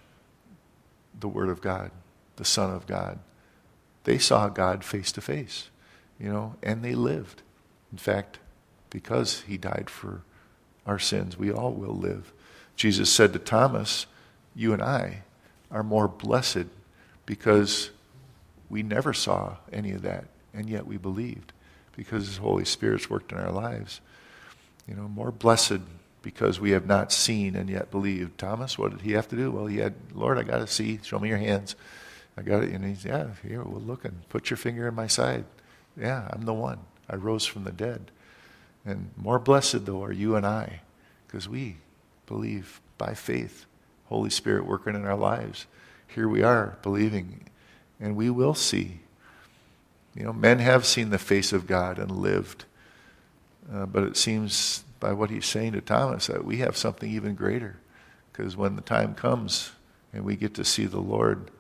[1.19, 1.91] the Word of God,
[2.37, 3.19] the Son of God.
[4.05, 5.69] They saw God face to face,
[6.19, 7.43] you know, and they lived.
[7.93, 8.39] In fact,
[8.91, 10.23] because He died for
[10.87, 12.33] our sins, we all will live.
[12.77, 14.07] Jesus said to Thomas,
[14.55, 15.23] You and I
[15.71, 16.67] are more blessed
[17.27, 17.91] because
[18.69, 21.53] we never saw any of that, and yet we believed
[21.97, 24.01] because His Holy Spirit's worked in our lives.
[24.89, 25.81] You know, more blessed
[26.23, 28.39] because we have not seen and yet believed.
[28.39, 29.51] Thomas, what did he have to do?
[29.51, 30.99] Well, he had, Lord, I got to see.
[31.03, 31.77] Show me your hands.
[32.37, 32.71] I got it.
[32.71, 35.45] And he's, yeah, here, we'll look and put your finger in my side.
[35.97, 36.81] Yeah, I'm the one.
[37.09, 38.11] I rose from the dead.
[38.87, 40.81] And more blessed, though, are you and I
[41.27, 41.77] because we
[42.27, 43.67] believe by faith.
[44.07, 45.67] Holy Spirit working in our lives.
[46.07, 47.49] Here we are believing,
[47.99, 49.01] and we will see.
[50.15, 52.65] You know, men have seen the face of God and lived.
[53.73, 57.35] Uh, but it seems by what he's saying to Thomas that we have something even
[57.35, 57.77] greater.
[58.33, 59.73] Because when the time comes
[60.13, 61.51] and we get to see the Lord,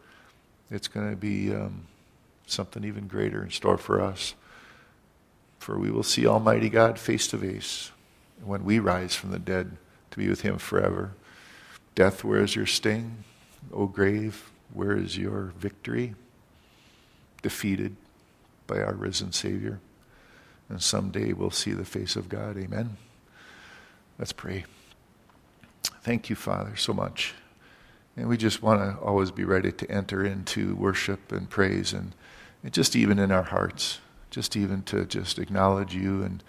[0.71, 1.87] it's going to be um,
[2.47, 4.35] something even greater in store for us.
[5.59, 7.91] For we will see Almighty God face to face
[8.45, 9.77] when we rise from the dead
[10.11, 11.13] to be with him forever.
[11.95, 13.25] Death, where is your sting?
[13.73, 16.15] O grave, where is your victory?
[17.43, 17.97] Defeated
[18.67, 19.81] by our risen Savior.
[20.69, 22.57] And someday we'll see the face of God.
[22.57, 22.97] Amen.
[24.19, 24.65] Let's pray.
[26.03, 27.35] Thank you, Father, so much.
[28.17, 32.15] And we just want to always be ready to enter into worship and praise and,
[32.63, 33.99] and just even in our hearts,
[34.31, 36.43] just even to just acknowledge you and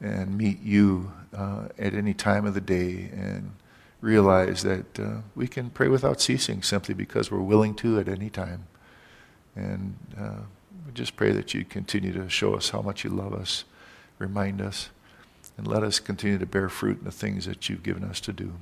[0.00, 3.52] and meet you uh, at any time of the day and
[4.00, 8.28] realize that uh, we can pray without ceasing simply because we're willing to at any
[8.28, 8.66] time.
[9.56, 10.40] And uh,
[10.86, 13.64] we just pray that you continue to show us how much you love us,
[14.18, 14.90] remind us,
[15.56, 18.32] and let us continue to bear fruit in the things that you've given us to
[18.32, 18.54] do.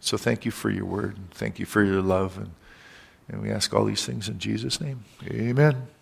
[0.00, 2.50] So thank you for your word, and thank you for your love, and,
[3.28, 5.04] and we ask all these things in Jesus' name.
[5.30, 5.95] Amen.